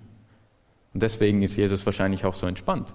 Und 0.94 1.04
deswegen 1.04 1.42
ist 1.42 1.56
Jesus 1.56 1.86
wahrscheinlich 1.86 2.26
auch 2.26 2.36
so 2.36 2.48
entspannt, 2.48 2.94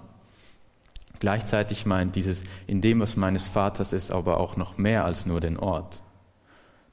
Gleichzeitig 1.25 1.87
meint 1.87 2.15
dieses 2.15 2.43
in 2.67 2.81
dem, 2.81 2.99
was 2.99 3.17
meines 3.17 3.47
Vaters 3.47 3.93
ist, 3.93 4.11
aber 4.11 4.39
auch 4.39 4.57
noch 4.57 4.77
mehr 4.77 5.05
als 5.05 5.25
nur 5.25 5.39
den 5.39 5.57
Ort. 5.57 6.03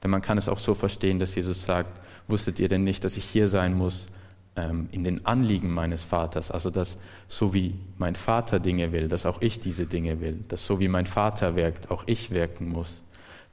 Denn 0.01 0.09
man 0.09 0.23
kann 0.23 0.39
es 0.39 0.49
auch 0.49 0.57
so 0.57 0.73
verstehen, 0.73 1.19
dass 1.19 1.35
Jesus 1.35 1.67
sagt, 1.67 2.01
wusstet 2.27 2.57
ihr 2.57 2.67
denn 2.67 2.83
nicht, 2.83 3.03
dass 3.03 3.15
ich 3.15 3.25
hier 3.25 3.47
sein 3.47 3.75
muss 3.75 4.07
ähm, 4.55 4.89
in 4.91 5.03
den 5.03 5.23
Anliegen 5.27 5.69
meines 5.69 6.03
Vaters? 6.03 6.49
Also 6.49 6.71
dass 6.71 6.97
so 7.27 7.53
wie 7.53 7.75
mein 7.99 8.15
Vater 8.15 8.59
Dinge 8.59 8.91
will, 8.91 9.07
dass 9.07 9.27
auch 9.27 9.39
ich 9.39 9.59
diese 9.59 9.85
Dinge 9.85 10.19
will. 10.19 10.43
Dass 10.47 10.65
so 10.65 10.79
wie 10.79 10.87
mein 10.87 11.05
Vater 11.05 11.55
wirkt, 11.55 11.91
auch 11.91 12.01
ich 12.07 12.31
wirken 12.31 12.69
muss. 12.69 13.03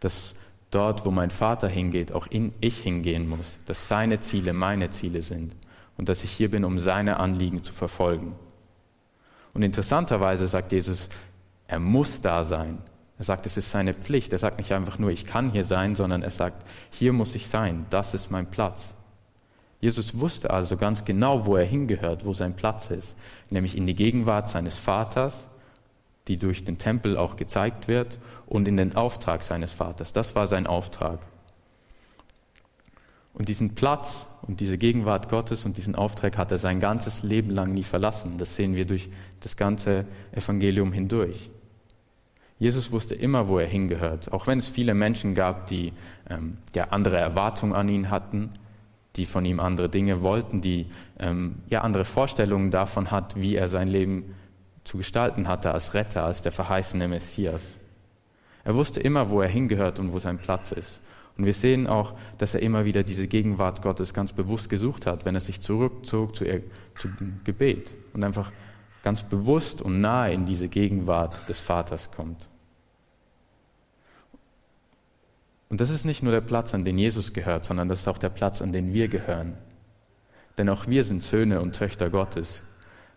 Dass 0.00 0.34
dort, 0.70 1.04
wo 1.04 1.10
mein 1.10 1.28
Vater 1.28 1.68
hingeht, 1.68 2.12
auch 2.12 2.26
in, 2.26 2.54
ich 2.62 2.78
hingehen 2.78 3.28
muss. 3.28 3.58
Dass 3.66 3.86
seine 3.86 4.20
Ziele 4.20 4.54
meine 4.54 4.88
Ziele 4.88 5.20
sind. 5.20 5.54
Und 5.98 6.08
dass 6.08 6.24
ich 6.24 6.30
hier 6.30 6.50
bin, 6.50 6.64
um 6.64 6.78
seine 6.78 7.20
Anliegen 7.20 7.62
zu 7.62 7.74
verfolgen. 7.74 8.34
Und 9.54 9.62
interessanterweise 9.62 10.46
sagt 10.46 10.72
Jesus, 10.72 11.08
er 11.66 11.78
muss 11.78 12.20
da 12.20 12.44
sein. 12.44 12.78
Er 13.18 13.24
sagt, 13.24 13.46
es 13.46 13.56
ist 13.56 13.70
seine 13.70 13.94
Pflicht. 13.94 14.32
Er 14.32 14.38
sagt 14.38 14.58
nicht 14.58 14.72
einfach 14.72 14.98
nur, 14.98 15.10
ich 15.10 15.24
kann 15.24 15.50
hier 15.50 15.64
sein, 15.64 15.94
sondern 15.96 16.22
er 16.22 16.30
sagt, 16.30 16.64
hier 16.90 17.12
muss 17.12 17.34
ich 17.34 17.48
sein, 17.48 17.86
das 17.90 18.14
ist 18.14 18.30
mein 18.30 18.50
Platz. 18.50 18.94
Jesus 19.80 20.18
wusste 20.18 20.50
also 20.50 20.76
ganz 20.76 21.04
genau, 21.04 21.46
wo 21.46 21.56
er 21.56 21.64
hingehört, 21.64 22.24
wo 22.24 22.34
sein 22.34 22.54
Platz 22.54 22.90
ist, 22.90 23.16
nämlich 23.48 23.76
in 23.76 23.86
die 23.86 23.94
Gegenwart 23.94 24.48
seines 24.48 24.78
Vaters, 24.78 25.48
die 26.28 26.36
durch 26.36 26.64
den 26.64 26.78
Tempel 26.78 27.16
auch 27.16 27.36
gezeigt 27.36 27.88
wird, 27.88 28.18
und 28.46 28.68
in 28.68 28.76
den 28.76 28.94
Auftrag 28.96 29.42
seines 29.42 29.72
Vaters. 29.72 30.12
Das 30.12 30.34
war 30.34 30.46
sein 30.46 30.66
Auftrag. 30.66 31.20
Und 33.32 33.48
diesen 33.48 33.74
Platz 33.74 34.26
und 34.42 34.60
diese 34.60 34.78
Gegenwart 34.78 35.28
Gottes 35.28 35.64
und 35.64 35.76
diesen 35.76 35.94
Auftrag 35.94 36.36
hat 36.36 36.50
er 36.50 36.58
sein 36.58 36.80
ganzes 36.80 37.22
Leben 37.22 37.50
lang 37.50 37.72
nie 37.72 37.84
verlassen. 37.84 38.38
Das 38.38 38.56
sehen 38.56 38.74
wir 38.74 38.84
durch 38.84 39.08
das 39.40 39.56
ganze 39.56 40.06
Evangelium 40.32 40.92
hindurch. 40.92 41.50
Jesus 42.58 42.92
wusste 42.92 43.14
immer, 43.14 43.48
wo 43.48 43.58
er 43.58 43.66
hingehört, 43.66 44.32
auch 44.32 44.46
wenn 44.46 44.58
es 44.58 44.68
viele 44.68 44.92
Menschen 44.92 45.34
gab, 45.34 45.66
die 45.68 45.94
ähm, 46.28 46.58
ja, 46.74 46.88
andere 46.90 47.16
Erwartungen 47.16 47.72
an 47.72 47.88
ihn 47.88 48.10
hatten, 48.10 48.50
die 49.16 49.24
von 49.24 49.46
ihm 49.46 49.60
andere 49.60 49.88
Dinge 49.88 50.20
wollten, 50.20 50.60
die 50.60 50.86
ähm, 51.18 51.56
ja, 51.68 51.80
andere 51.80 52.04
Vorstellungen 52.04 52.70
davon 52.70 53.10
hat, 53.10 53.34
wie 53.40 53.56
er 53.56 53.66
sein 53.66 53.88
Leben 53.88 54.34
zu 54.84 54.98
gestalten 54.98 55.48
hatte 55.48 55.72
als 55.72 55.94
Retter, 55.94 56.24
als 56.24 56.42
der 56.42 56.52
verheißene 56.52 57.08
Messias. 57.08 57.78
Er 58.62 58.74
wusste 58.74 59.00
immer, 59.00 59.30
wo 59.30 59.40
er 59.40 59.48
hingehört 59.48 59.98
und 59.98 60.12
wo 60.12 60.18
sein 60.18 60.36
Platz 60.36 60.72
ist. 60.72 61.00
Und 61.40 61.46
wir 61.46 61.54
sehen 61.54 61.86
auch, 61.86 62.12
dass 62.36 62.52
er 62.52 62.60
immer 62.60 62.84
wieder 62.84 63.02
diese 63.02 63.26
Gegenwart 63.26 63.80
Gottes 63.80 64.12
ganz 64.12 64.34
bewusst 64.34 64.68
gesucht 64.68 65.06
hat, 65.06 65.24
wenn 65.24 65.34
er 65.34 65.40
sich 65.40 65.62
zurückzog 65.62 66.36
zu, 66.36 66.44
zum 66.96 67.40
Gebet 67.44 67.94
und 68.12 68.22
einfach 68.24 68.52
ganz 69.02 69.22
bewusst 69.22 69.80
und 69.80 70.02
nahe 70.02 70.34
in 70.34 70.44
diese 70.44 70.68
Gegenwart 70.68 71.48
des 71.48 71.58
Vaters 71.58 72.10
kommt. 72.10 72.46
Und 75.70 75.80
das 75.80 75.88
ist 75.88 76.04
nicht 76.04 76.22
nur 76.22 76.32
der 76.32 76.42
Platz, 76.42 76.74
an 76.74 76.84
den 76.84 76.98
Jesus 76.98 77.32
gehört, 77.32 77.64
sondern 77.64 77.88
das 77.88 78.00
ist 78.00 78.08
auch 78.08 78.18
der 78.18 78.28
Platz, 78.28 78.60
an 78.60 78.74
den 78.74 78.92
wir 78.92 79.08
gehören. 79.08 79.56
Denn 80.58 80.68
auch 80.68 80.88
wir 80.88 81.04
sind 81.04 81.22
Söhne 81.22 81.62
und 81.62 81.74
Töchter 81.74 82.10
Gottes. 82.10 82.62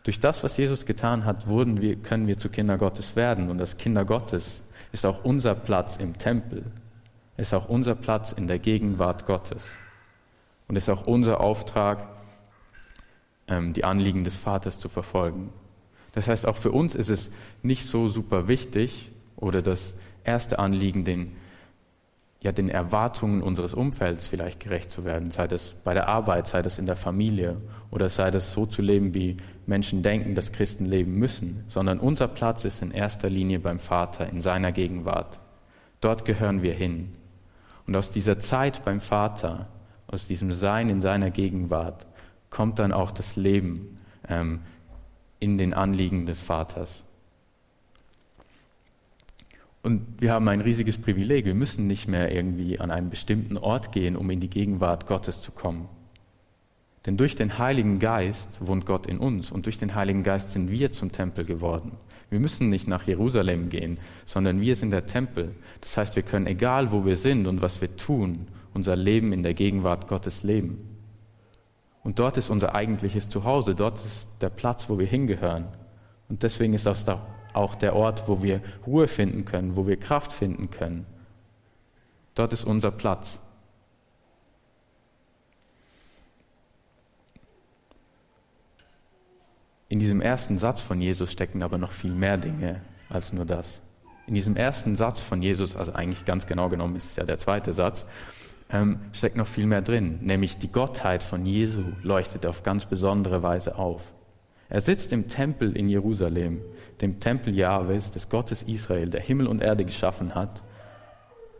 Durch 0.03 0.21
das, 0.21 0.45
was 0.45 0.55
Jesus 0.55 0.85
getan 0.85 1.25
hat, 1.25 1.49
wurden 1.49 1.81
wir, 1.81 1.97
können 1.97 2.27
wir 2.27 2.37
zu 2.37 2.47
Kinder 2.47 2.77
Gottes 2.77 3.17
werden. 3.17 3.49
Und 3.49 3.57
das 3.57 3.75
Kinder 3.75 4.05
Gottes 4.05 4.61
ist 4.93 5.05
auch 5.05 5.25
unser 5.25 5.55
Platz 5.55 5.97
im 5.97 6.17
Tempel, 6.17 6.63
ist 7.37 7.53
auch 7.53 7.67
unser 7.67 7.95
Platz 7.95 8.31
in 8.31 8.47
der 8.47 8.59
Gegenwart 8.59 9.25
Gottes 9.25 9.63
und 10.67 10.75
ist 10.75 10.89
auch 10.89 11.07
unser 11.07 11.41
Auftrag, 11.41 12.07
ähm, 13.47 13.73
die 13.73 13.83
Anliegen 13.83 14.23
des 14.23 14.35
Vaters 14.35 14.79
zu 14.79 14.89
verfolgen. 14.89 15.51
Das 16.13 16.27
heißt, 16.27 16.45
auch 16.45 16.57
für 16.57 16.71
uns 16.71 16.95
ist 16.95 17.09
es 17.09 17.31
nicht 17.61 17.87
so 17.87 18.07
super 18.07 18.47
wichtig 18.47 19.11
oder 19.35 19.61
das 19.61 19.95
erste 20.23 20.59
Anliegen, 20.59 21.03
den, 21.03 21.35
ja, 22.41 22.51
den 22.51 22.69
Erwartungen 22.69 23.41
unseres 23.41 23.73
Umfelds 23.73 24.27
vielleicht 24.27 24.59
gerecht 24.59 24.91
zu 24.91 25.05
werden, 25.05 25.31
sei 25.31 25.47
das 25.47 25.73
bei 25.83 25.93
der 25.93 26.07
Arbeit, 26.07 26.47
sei 26.47 26.61
das 26.61 26.77
in 26.77 26.85
der 26.85 26.95
Familie 26.95 27.57
oder 27.89 28.09
sei 28.09 28.29
das 28.29 28.53
so 28.53 28.65
zu 28.65 28.81
leben, 28.81 29.13
wie 29.13 29.37
Menschen 29.65 30.03
denken, 30.03 30.35
dass 30.35 30.51
Christen 30.51 30.85
leben 30.85 31.13
müssen, 31.13 31.63
sondern 31.67 31.99
unser 31.99 32.27
Platz 32.27 32.63
ist 32.63 32.81
in 32.81 32.91
erster 32.91 33.29
Linie 33.29 33.59
beim 33.59 33.79
Vater, 33.79 34.29
in 34.29 34.41
seiner 34.41 34.71
Gegenwart. 34.71 35.39
Dort 35.99 36.25
gehören 36.25 36.61
wir 36.61 36.73
hin. 36.73 37.15
Und 37.87 37.95
aus 37.95 38.11
dieser 38.11 38.39
Zeit 38.39 38.85
beim 38.85 39.01
Vater, 39.01 39.67
aus 40.07 40.27
diesem 40.27 40.53
Sein 40.53 40.89
in 40.89 41.01
seiner 41.01 41.31
Gegenwart, 41.31 42.05
kommt 42.49 42.79
dann 42.79 42.91
auch 42.91 43.11
das 43.11 43.35
Leben 43.35 43.97
ähm, 44.29 44.61
in 45.39 45.57
den 45.57 45.73
Anliegen 45.73 46.25
des 46.25 46.39
Vaters. 46.39 47.03
Und 49.81 50.21
wir 50.21 50.31
haben 50.31 50.47
ein 50.47 50.61
riesiges 50.61 50.97
Privileg. 50.97 51.43
Wir 51.43 51.55
müssen 51.55 51.87
nicht 51.87 52.07
mehr 52.07 52.33
irgendwie 52.33 52.79
an 52.79 52.89
einen 52.89 53.09
bestimmten 53.09 53.57
Ort 53.57 53.91
gehen, 53.91 54.15
um 54.15 54.29
in 54.29 54.39
die 54.39 54.49
Gegenwart 54.49 55.07
Gottes 55.07 55.41
zu 55.41 55.51
kommen. 55.51 55.89
Denn 57.05 57.17
durch 57.17 57.35
den 57.35 57.57
Heiligen 57.57 57.99
Geist 57.99 58.65
wohnt 58.65 58.85
Gott 58.85 59.07
in 59.07 59.17
uns 59.17 59.51
und 59.51 59.65
durch 59.65 59.77
den 59.77 59.93
Heiligen 59.93 60.23
Geist 60.23 60.51
sind 60.51 60.71
wir 60.71 60.91
zum 60.91 61.11
Tempel 61.11 61.43
geworden. 61.43 61.91
Wir 62.33 62.39
müssen 62.39 62.69
nicht 62.69 62.87
nach 62.87 63.03
Jerusalem 63.03 63.69
gehen, 63.69 63.99
sondern 64.25 64.59
wir 64.59 64.75
sind 64.75 64.89
der 64.89 65.05
Tempel. 65.05 65.53
Das 65.81 65.97
heißt, 65.97 66.15
wir 66.15 66.23
können, 66.23 66.47
egal 66.47 66.91
wo 66.91 67.05
wir 67.05 67.15
sind 67.15 67.45
und 67.45 67.61
was 67.61 67.79
wir 67.79 67.95
tun, 67.95 68.47
unser 68.73 68.95
Leben 68.95 69.33
in 69.33 69.43
der 69.43 69.53
Gegenwart 69.53 70.07
Gottes 70.07 70.41
leben. 70.41 70.97
Und 72.03 72.17
dort 72.17 72.37
ist 72.37 72.49
unser 72.49 72.73
eigentliches 72.73 73.29
Zuhause, 73.29 73.75
dort 73.75 74.03
ist 74.03 74.27
der 74.41 74.49
Platz, 74.49 74.89
wo 74.89 74.97
wir 74.97 75.05
hingehören. 75.05 75.67
Und 76.27 76.41
deswegen 76.41 76.73
ist 76.73 76.87
das 76.87 77.05
auch 77.53 77.75
der 77.75 77.95
Ort, 77.95 78.27
wo 78.27 78.41
wir 78.41 78.61
Ruhe 78.87 79.07
finden 79.07 79.45
können, 79.45 79.75
wo 79.75 79.85
wir 79.85 79.97
Kraft 79.97 80.33
finden 80.33 80.71
können. 80.71 81.05
Dort 82.33 82.51
ist 82.51 82.63
unser 82.63 82.89
Platz. 82.89 83.39
In 89.93 89.99
diesem 89.99 90.21
ersten 90.21 90.57
Satz 90.57 90.81
von 90.81 90.99
Jesus 90.99 91.31
stecken 91.31 91.61
aber 91.61 91.77
noch 91.77 91.91
viel 91.91 92.13
mehr 92.15 92.39
Dinge 92.39 92.81
als 93.09 93.31
nur 93.31 93.45
das. 93.45 93.83
In 94.25 94.33
diesem 94.33 94.55
ersten 94.55 94.95
Satz 94.95 95.21
von 95.21 95.39
Jesus, 95.39 95.75
also 95.75 95.93
eigentlich 95.93 96.25
ganz 96.25 96.47
genau 96.47 96.67
genommen 96.67 96.95
ist 96.95 97.11
es 97.11 97.15
ja 97.15 97.25
der 97.25 97.37
zweite 97.37 97.73
Satz, 97.73 98.07
ähm, 98.71 99.01
steckt 99.11 99.37
noch 99.37 99.45
viel 99.45 99.67
mehr 99.67 99.83
drin, 99.83 100.17
nämlich 100.21 100.57
die 100.57 100.71
Gottheit 100.71 101.21
von 101.21 101.45
Jesu 101.45 101.83
leuchtet 102.01 102.47
auf 102.47 102.63
ganz 102.63 102.87
besondere 102.87 103.43
Weise 103.43 103.77
auf. 103.77 104.01
Er 104.67 104.81
sitzt 104.81 105.13
im 105.13 105.27
Tempel 105.27 105.77
in 105.77 105.87
Jerusalem, 105.89 106.63
dem 106.99 107.19
Tempel 107.19 107.55
Jahwes, 107.55 108.09
des 108.09 108.29
Gottes 108.29 108.63
Israel, 108.63 109.11
der 109.11 109.21
Himmel 109.21 109.45
und 109.45 109.61
Erde 109.61 109.85
geschaffen 109.85 110.33
hat. 110.33 110.63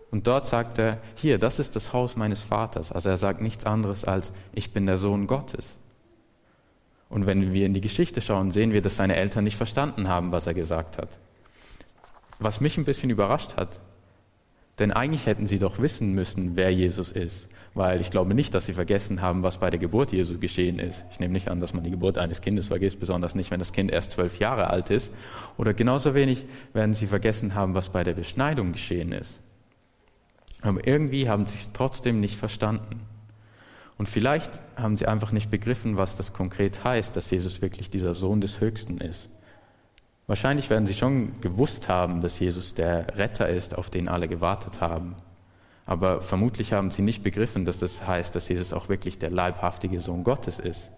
Und 0.10 0.26
dort 0.26 0.48
sagt 0.48 0.80
er, 0.80 0.98
hier, 1.14 1.38
das 1.38 1.60
ist 1.60 1.76
das 1.76 1.94
Haus 1.94 2.16
meines 2.16 2.42
Vaters. 2.42 2.92
Also 2.92 3.10
er 3.10 3.18
sagt 3.18 3.42
nichts 3.42 3.68
anderes 3.68 4.06
als, 4.06 4.34
ich 4.54 4.74
bin 4.74 4.88
der 4.88 4.98
Sohn 4.98 5.28
Gottes. 5.28 5.78
Und 7.14 7.28
wenn 7.28 7.54
wir 7.54 7.68
in 7.68 7.76
die 7.76 7.82
Geschichte 7.82 8.22
schauen, 8.22 8.52
sehen 8.52 8.74
wir, 8.74 8.82
dass 8.82 8.96
seine 8.96 9.16
Eltern 9.16 9.44
nicht 9.44 9.56
verstanden 9.56 10.08
haben, 10.08 10.32
was 10.32 10.48
er 10.48 10.56
gesagt 10.56 10.98
hat. 10.98 11.10
Was 12.40 12.60
mich 12.60 12.76
ein 12.76 12.86
bisschen 12.86 13.12
überrascht 13.12 13.56
hat, 13.56 13.80
denn 14.80 14.92
eigentlich 14.92 15.28
hätten 15.28 15.46
sie 15.46 15.60
doch 15.60 15.78
wissen 15.78 16.14
müssen, 16.14 16.56
wer 16.56 16.74
Jesus 16.74 17.12
ist. 17.12 17.50
Weil 17.76 18.02
ich 18.02 18.10
glaube 18.10 18.34
nicht, 18.34 18.56
dass 18.56 18.66
sie 18.66 18.74
vergessen 18.74 19.22
haben, 19.22 19.44
was 19.44 19.60
bei 19.60 19.70
der 19.70 19.80
Geburt 19.80 20.12
Jesu 20.12 20.40
geschehen 20.40 20.80
ist. 20.80 21.06
Ich 21.12 21.20
nehme 21.20 21.34
nicht 21.34 21.50
an, 21.50 21.60
dass 21.60 21.76
man 21.76 21.84
die 21.84 21.92
Geburt 21.92 22.18
eines 22.18 22.42
Kindes 22.42 22.66
vergisst, 22.66 23.00
besonders 23.00 23.36
nicht, 23.36 23.52
wenn 23.52 23.60
das 23.60 23.74
Kind 23.74 23.92
erst 23.92 24.14
zwölf 24.14 24.40
Jahre 24.40 24.72
alt 24.72 24.90
ist. 24.90 25.14
Oder 25.58 25.76
genauso 25.76 26.16
wenig 26.16 26.46
werden 26.74 26.96
sie 26.96 27.06
vergessen 27.06 27.54
haben, 27.54 27.76
was 27.76 27.90
bei 27.90 28.04
der 28.04 28.14
Beschneidung 28.14 28.72
geschehen 28.72 29.12
ist. 29.12 29.40
Aber 30.64 30.88
irgendwie 30.88 31.30
haben 31.30 31.46
sie 31.46 31.60
es 31.60 31.74
trotzdem 31.74 32.20
nicht 32.20 32.38
verstanden. 32.38 33.02
Und 34.04 34.10
vielleicht 34.10 34.52
haben 34.76 34.98
sie 34.98 35.08
einfach 35.08 35.32
nicht 35.32 35.50
begriffen, 35.50 35.96
was 35.96 36.18
das 36.18 36.34
konkret 36.34 36.84
heißt, 36.84 37.16
dass 37.16 37.32
Jesus 37.32 37.62
wirklich 37.62 37.90
dieser 37.90 38.14
Sohn 38.14 38.42
des 38.42 38.60
Höchsten 38.60 38.98
ist. 38.98 39.30
Wahrscheinlich 40.28 40.70
werden 40.70 40.86
sie 40.88 40.94
schon 40.94 41.40
gewusst 41.40 41.88
haben, 41.88 42.20
dass 42.20 42.38
Jesus 42.38 42.74
der 42.74 43.18
Retter 43.18 43.48
ist, 43.48 43.78
auf 43.78 43.90
den 43.90 44.10
alle 44.10 44.28
gewartet 44.28 44.82
haben. 44.82 45.16
Aber 45.86 46.20
vermutlich 46.20 46.74
haben 46.74 46.92
sie 46.92 47.02
nicht 47.02 47.24
begriffen, 47.24 47.64
dass 47.64 47.80
das 47.80 48.06
heißt, 48.06 48.36
dass 48.36 48.50
Jesus 48.50 48.74
auch 48.74 48.90
wirklich 48.90 49.20
der 49.20 49.32
leibhaftige 49.32 50.02
Sohn 50.02 50.26
Gottes 50.26 50.60
ist. 50.60 50.92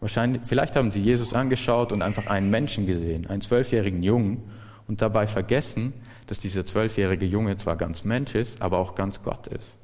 Wahrscheinlich, 0.00 0.42
vielleicht 0.44 0.76
haben 0.76 0.90
sie 0.90 1.00
Jesus 1.00 1.32
angeschaut 1.32 1.92
und 1.92 2.02
einfach 2.02 2.26
einen 2.26 2.50
Menschen 2.50 2.84
gesehen, 2.84 3.26
einen 3.26 3.40
zwölfjährigen 3.40 4.02
Jungen, 4.02 4.42
und 4.86 5.00
dabei 5.00 5.26
vergessen, 5.26 5.94
dass 6.26 6.40
dieser 6.40 6.66
zwölfjährige 6.66 7.24
Junge 7.24 7.56
zwar 7.56 7.76
ganz 7.76 8.04
Mensch 8.04 8.34
ist, 8.34 8.60
aber 8.60 8.76
auch 8.76 8.94
ganz 8.94 9.22
Gott 9.22 9.46
ist. 9.46 9.79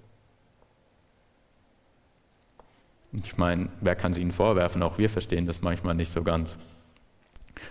Ich 3.25 3.37
meine, 3.39 3.69
wer 3.81 3.97
kann 3.97 4.13
sie 4.13 4.21
ihnen 4.21 4.33
vorwerfen? 4.33 4.83
Auch 4.83 4.99
wir 4.99 5.09
verstehen 5.09 5.47
das 5.47 5.63
manchmal 5.63 5.95
nicht 5.95 6.13
so 6.13 6.23
ganz. 6.23 6.57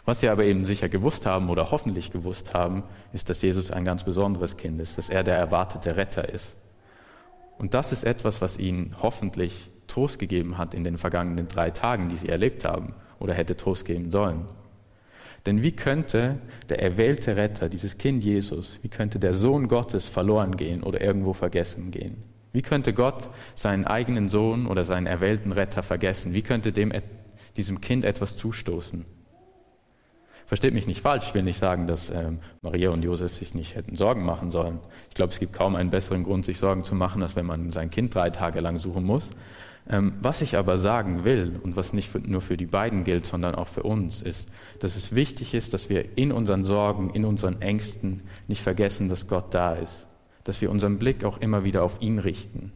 Was 0.03 0.19
sie 0.19 0.29
aber 0.29 0.43
eben 0.45 0.65
sicher 0.65 0.89
gewusst 0.89 1.25
haben 1.25 1.49
oder 1.49 1.71
hoffentlich 1.71 2.11
gewusst 2.11 2.53
haben, 2.53 2.83
ist, 3.13 3.29
dass 3.29 3.41
Jesus 3.41 3.69
ein 3.71 3.85
ganz 3.85 4.03
besonderes 4.03 4.57
Kind 4.57 4.81
ist, 4.81 4.97
dass 4.97 5.09
er 5.09 5.23
der 5.23 5.35
erwartete 5.35 5.95
Retter 5.95 6.27
ist. 6.29 6.55
Und 7.57 7.73
das 7.73 7.91
ist 7.91 8.03
etwas, 8.03 8.41
was 8.41 8.57
ihnen 8.57 8.95
hoffentlich 9.01 9.69
Trost 9.87 10.19
gegeben 10.19 10.57
hat 10.57 10.73
in 10.73 10.83
den 10.83 10.97
vergangenen 10.97 11.47
drei 11.47 11.69
Tagen, 11.69 12.09
die 12.09 12.15
sie 12.15 12.29
erlebt 12.29 12.65
haben 12.65 12.95
oder 13.19 13.33
hätte 13.33 13.55
Trost 13.55 13.85
geben 13.85 14.09
sollen. 14.09 14.45
Denn 15.45 15.61
wie 15.61 15.73
könnte 15.73 16.39
der 16.69 16.81
erwählte 16.81 17.35
Retter, 17.35 17.69
dieses 17.69 17.99
Kind 17.99 18.23
Jesus, 18.23 18.79
wie 18.81 18.89
könnte 18.89 19.19
der 19.19 19.33
Sohn 19.33 19.67
Gottes 19.67 20.07
verloren 20.07 20.57
gehen 20.57 20.81
oder 20.81 21.01
irgendwo 21.01 21.33
vergessen 21.33 21.91
gehen? 21.91 22.23
Wie 22.55 22.61
könnte 22.61 22.93
Gott 22.93 23.27
seinen 23.53 23.85
eigenen 23.85 24.29
Sohn 24.29 24.65
oder 24.65 24.85
seinen 24.85 25.07
erwählten 25.07 25.51
Retter 25.51 25.83
vergessen? 25.83 26.33
Wie 26.33 26.41
könnte 26.41 26.71
dem, 26.71 26.93
diesem 27.57 27.81
Kind 27.81 28.05
etwas 28.05 28.37
zustoßen? 28.37 29.03
Versteht 30.45 30.73
mich 30.73 30.87
nicht 30.87 31.01
falsch, 31.01 31.25
ich 31.27 31.33
will 31.33 31.43
nicht 31.43 31.59
sagen, 31.59 31.85
dass 31.85 32.09
ähm, 32.09 32.39
Maria 32.61 32.91
und 32.91 33.03
Josef 33.03 33.35
sich 33.35 33.55
nicht 33.55 33.75
hätten 33.75 33.97
Sorgen 33.97 34.23
machen 34.23 34.51
sollen. 34.51 34.79
Ich 35.09 35.15
glaube, 35.15 35.33
es 35.33 35.39
gibt 35.41 35.51
kaum 35.51 35.75
einen 35.75 35.89
besseren 35.89 36.23
Grund, 36.23 36.45
sich 36.45 36.57
Sorgen 36.57 36.85
zu 36.85 36.95
machen, 36.95 37.21
als 37.23 37.35
wenn 37.35 37.45
man 37.45 37.71
sein 37.71 37.89
Kind 37.89 38.15
drei 38.15 38.29
Tage 38.29 38.61
lang 38.61 38.79
suchen 38.79 39.03
muss. 39.03 39.31
Ähm, 39.89 40.13
was 40.21 40.41
ich 40.41 40.57
aber 40.57 40.77
sagen 40.77 41.25
will 41.25 41.59
und 41.61 41.75
was 41.75 41.91
nicht 41.91 42.07
für, 42.07 42.19
nur 42.19 42.39
für 42.39 42.55
die 42.55 42.67
beiden 42.67 43.03
gilt, 43.03 43.25
sondern 43.25 43.55
auch 43.55 43.67
für 43.67 43.83
uns, 43.83 44.21
ist, 44.21 44.47
dass 44.79 44.95
es 44.95 45.13
wichtig 45.13 45.53
ist, 45.53 45.73
dass 45.73 45.89
wir 45.89 46.17
in 46.17 46.31
unseren 46.31 46.63
Sorgen, 46.63 47.09
in 47.09 47.25
unseren 47.25 47.61
Ängsten 47.61 48.21
nicht 48.47 48.61
vergessen, 48.61 49.09
dass 49.09 49.27
Gott 49.27 49.53
da 49.53 49.73
ist. 49.73 50.07
Dass 50.45 50.61
wir 50.61 50.71
unseren 50.71 50.97
Blick 50.97 51.25
auch 51.25 51.39
immer 51.39 51.65
wieder 51.65 51.83
auf 51.83 52.01
ihn 52.01 52.19
richten. 52.19 52.71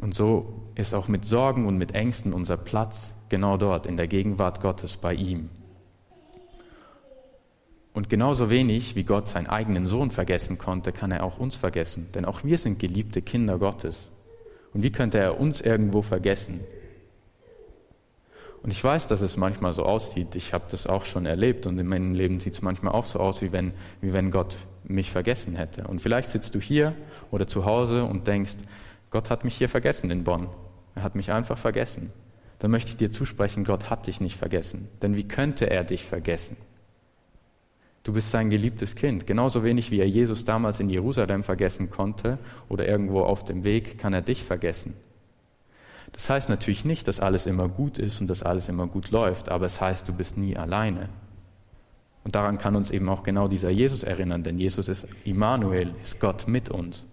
Und 0.00 0.14
so 0.14 0.62
ist 0.74 0.94
auch 0.94 1.08
mit 1.08 1.26
Sorgen 1.26 1.66
und 1.66 1.76
mit 1.76 1.94
Ängsten 1.94 2.32
unser 2.32 2.56
Platz 2.56 3.12
genau 3.28 3.58
dort, 3.58 3.84
in 3.84 3.98
der 3.98 4.08
Gegenwart 4.08 4.62
Gottes 4.62 4.96
bei 4.96 5.12
ihm. 5.12 5.50
Und 7.92 8.08
genauso 8.08 8.50
wenig 8.50 8.94
wie 8.94 9.04
Gott 9.04 9.28
seinen 9.28 9.48
eigenen 9.48 9.86
Sohn 9.86 10.10
vergessen 10.10 10.58
konnte, 10.58 10.92
kann 10.92 11.10
er 11.10 11.24
auch 11.24 11.38
uns 11.38 11.56
vergessen. 11.56 12.08
Denn 12.14 12.24
auch 12.24 12.44
wir 12.44 12.56
sind 12.56 12.78
geliebte 12.78 13.20
Kinder 13.20 13.58
Gottes. 13.58 14.10
Und 14.72 14.82
wie 14.82 14.92
könnte 14.92 15.18
er 15.18 15.38
uns 15.40 15.60
irgendwo 15.60 16.00
vergessen? 16.00 16.60
Und 18.62 18.70
ich 18.70 18.82
weiß, 18.82 19.06
dass 19.06 19.22
es 19.22 19.36
manchmal 19.36 19.72
so 19.72 19.84
aussieht. 19.84 20.34
Ich 20.34 20.52
habe 20.52 20.64
das 20.70 20.86
auch 20.86 21.04
schon 21.06 21.24
erlebt 21.24 21.66
und 21.66 21.78
in 21.78 21.86
meinem 21.86 22.12
Leben 22.12 22.40
sieht 22.40 22.54
es 22.54 22.62
manchmal 22.62 22.92
auch 22.92 23.06
so 23.06 23.18
aus, 23.18 23.40
wie 23.40 23.52
wenn, 23.52 23.72
wie 24.00 24.12
wenn 24.12 24.30
Gott 24.30 24.54
mich 24.84 25.10
vergessen 25.10 25.56
hätte. 25.56 25.86
Und 25.86 26.00
vielleicht 26.00 26.30
sitzt 26.30 26.54
du 26.54 26.60
hier 26.60 26.94
oder 27.30 27.46
zu 27.46 27.64
Hause 27.64 28.04
und 28.04 28.26
denkst, 28.26 28.56
Gott 29.10 29.30
hat 29.30 29.44
mich 29.44 29.56
hier 29.56 29.68
vergessen 29.68 30.10
in 30.10 30.24
Bonn. 30.24 30.48
Er 30.94 31.02
hat 31.02 31.14
mich 31.14 31.32
einfach 31.32 31.56
vergessen. 31.56 32.12
Dann 32.58 32.70
möchte 32.70 32.90
ich 32.90 32.96
dir 32.98 33.10
zusprechen, 33.10 33.64
Gott 33.64 33.88
hat 33.88 34.06
dich 34.06 34.20
nicht 34.20 34.36
vergessen. 34.36 34.88
Denn 35.00 35.16
wie 35.16 35.26
könnte 35.26 35.70
er 35.70 35.82
dich 35.82 36.04
vergessen? 36.04 36.58
Du 38.02 38.12
bist 38.12 38.30
sein 38.30 38.50
geliebtes 38.50 38.94
Kind. 38.94 39.26
Genauso 39.26 39.64
wenig 39.64 39.90
wie 39.90 40.00
er 40.00 40.08
Jesus 40.08 40.44
damals 40.44 40.80
in 40.80 40.90
Jerusalem 40.90 41.44
vergessen 41.44 41.90
konnte 41.90 42.38
oder 42.68 42.86
irgendwo 42.86 43.22
auf 43.22 43.44
dem 43.44 43.64
Weg, 43.64 43.98
kann 43.98 44.12
er 44.12 44.22
dich 44.22 44.44
vergessen. 44.44 44.94
Das 46.12 46.28
heißt 46.28 46.48
natürlich 46.48 46.84
nicht, 46.84 47.08
dass 47.08 47.20
alles 47.20 47.46
immer 47.46 47.68
gut 47.68 47.98
ist 47.98 48.20
und 48.20 48.26
dass 48.26 48.42
alles 48.42 48.68
immer 48.68 48.86
gut 48.86 49.10
läuft, 49.10 49.48
aber 49.48 49.66
es 49.66 49.80
heißt, 49.80 50.08
du 50.08 50.12
bist 50.12 50.36
nie 50.36 50.56
alleine. 50.56 51.08
Und 52.24 52.34
daran 52.34 52.58
kann 52.58 52.76
uns 52.76 52.90
eben 52.90 53.08
auch 53.08 53.22
genau 53.22 53.48
dieser 53.48 53.70
Jesus 53.70 54.02
erinnern, 54.02 54.42
denn 54.42 54.58
Jesus 54.58 54.88
ist 54.88 55.06
Immanuel, 55.24 55.94
ist 56.02 56.20
Gott 56.20 56.46
mit 56.46 56.68
uns. 56.68 57.06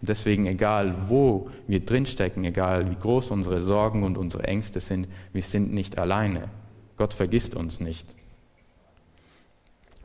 Und 0.00 0.08
deswegen, 0.08 0.46
egal 0.46 1.08
wo 1.08 1.48
wir 1.66 1.84
drinstecken, 1.84 2.44
egal 2.44 2.90
wie 2.90 2.96
groß 2.96 3.30
unsere 3.30 3.60
Sorgen 3.60 4.02
und 4.02 4.18
unsere 4.18 4.44
Ängste 4.44 4.80
sind, 4.80 5.06
wir 5.32 5.42
sind 5.42 5.72
nicht 5.72 5.98
alleine. 5.98 6.48
Gott 6.96 7.14
vergisst 7.14 7.54
uns 7.54 7.80
nicht. 7.80 8.06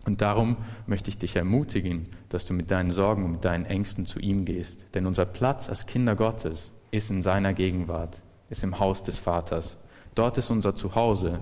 Und 0.06 0.22
darum 0.22 0.58
möchte 0.88 1.10
ich 1.10 1.18
dich 1.18 1.36
ermutigen, 1.36 2.08
dass 2.30 2.46
du 2.46 2.54
mit 2.54 2.72
deinen 2.72 2.92
Sorgen 2.92 3.26
und 3.26 3.32
mit 3.34 3.46
deinen 3.46 3.66
Ängsten 3.66 4.06
zu 4.06 4.20
ihm 4.20 4.46
gehst. 4.46 4.86
Denn 4.94 5.06
unser 5.06 5.26
Platz 5.26 5.70
als 5.70 5.86
Kinder 5.86 6.16
Gottes 6.16 6.74
ist 6.92 7.10
in 7.10 7.22
seiner 7.22 7.54
Gegenwart, 7.54 8.22
ist 8.50 8.64
im 8.64 8.80
Haus 8.80 9.04
des 9.04 9.18
Vaters. 9.18 9.78
Dort 10.16 10.38
ist 10.38 10.50
unser 10.50 10.76
Zuhause. 10.76 11.40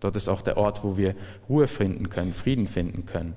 Dort 0.00 0.16
ist 0.16 0.28
auch 0.28 0.42
der 0.42 0.56
Ort, 0.56 0.84
wo 0.84 0.96
wir 0.96 1.14
Ruhe 1.48 1.68
finden 1.68 2.10
können, 2.10 2.34
Frieden 2.34 2.66
finden 2.66 3.06
können. 3.06 3.34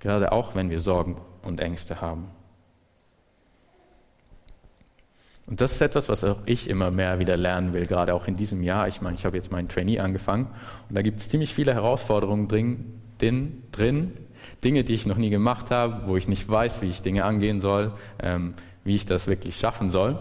Gerade 0.00 0.32
auch, 0.32 0.54
wenn 0.54 0.70
wir 0.70 0.80
Sorgen 0.80 1.16
und 1.42 1.60
Ängste 1.60 2.00
haben. 2.00 2.28
Und 5.46 5.60
das 5.60 5.72
ist 5.72 5.80
etwas, 5.82 6.08
was 6.08 6.24
auch 6.24 6.38
ich 6.46 6.70
immer 6.70 6.90
mehr 6.90 7.18
wieder 7.18 7.36
lernen 7.36 7.74
will, 7.74 7.84
gerade 7.84 8.14
auch 8.14 8.26
in 8.26 8.36
diesem 8.36 8.62
Jahr. 8.62 8.88
Ich 8.88 9.02
meine, 9.02 9.16
ich 9.16 9.26
habe 9.26 9.36
jetzt 9.36 9.52
meinen 9.52 9.68
Trainee 9.68 10.00
angefangen 10.00 10.46
und 10.88 10.96
da 10.96 11.02
gibt 11.02 11.20
es 11.20 11.28
ziemlich 11.28 11.54
viele 11.54 11.74
Herausforderungen 11.74 12.48
drin, 12.48 13.62
drin, 13.72 14.12
Dinge, 14.62 14.84
die 14.84 14.94
ich 14.94 15.06
noch 15.06 15.18
nie 15.18 15.30
gemacht 15.30 15.70
habe, 15.70 16.08
wo 16.08 16.16
ich 16.16 16.28
nicht 16.28 16.48
weiß, 16.48 16.80
wie 16.80 16.88
ich 16.88 17.02
Dinge 17.02 17.24
angehen 17.24 17.60
soll, 17.60 17.92
ähm, 18.22 18.54
wie 18.84 18.94
ich 18.94 19.04
das 19.04 19.26
wirklich 19.26 19.56
schaffen 19.56 19.90
soll. 19.90 20.18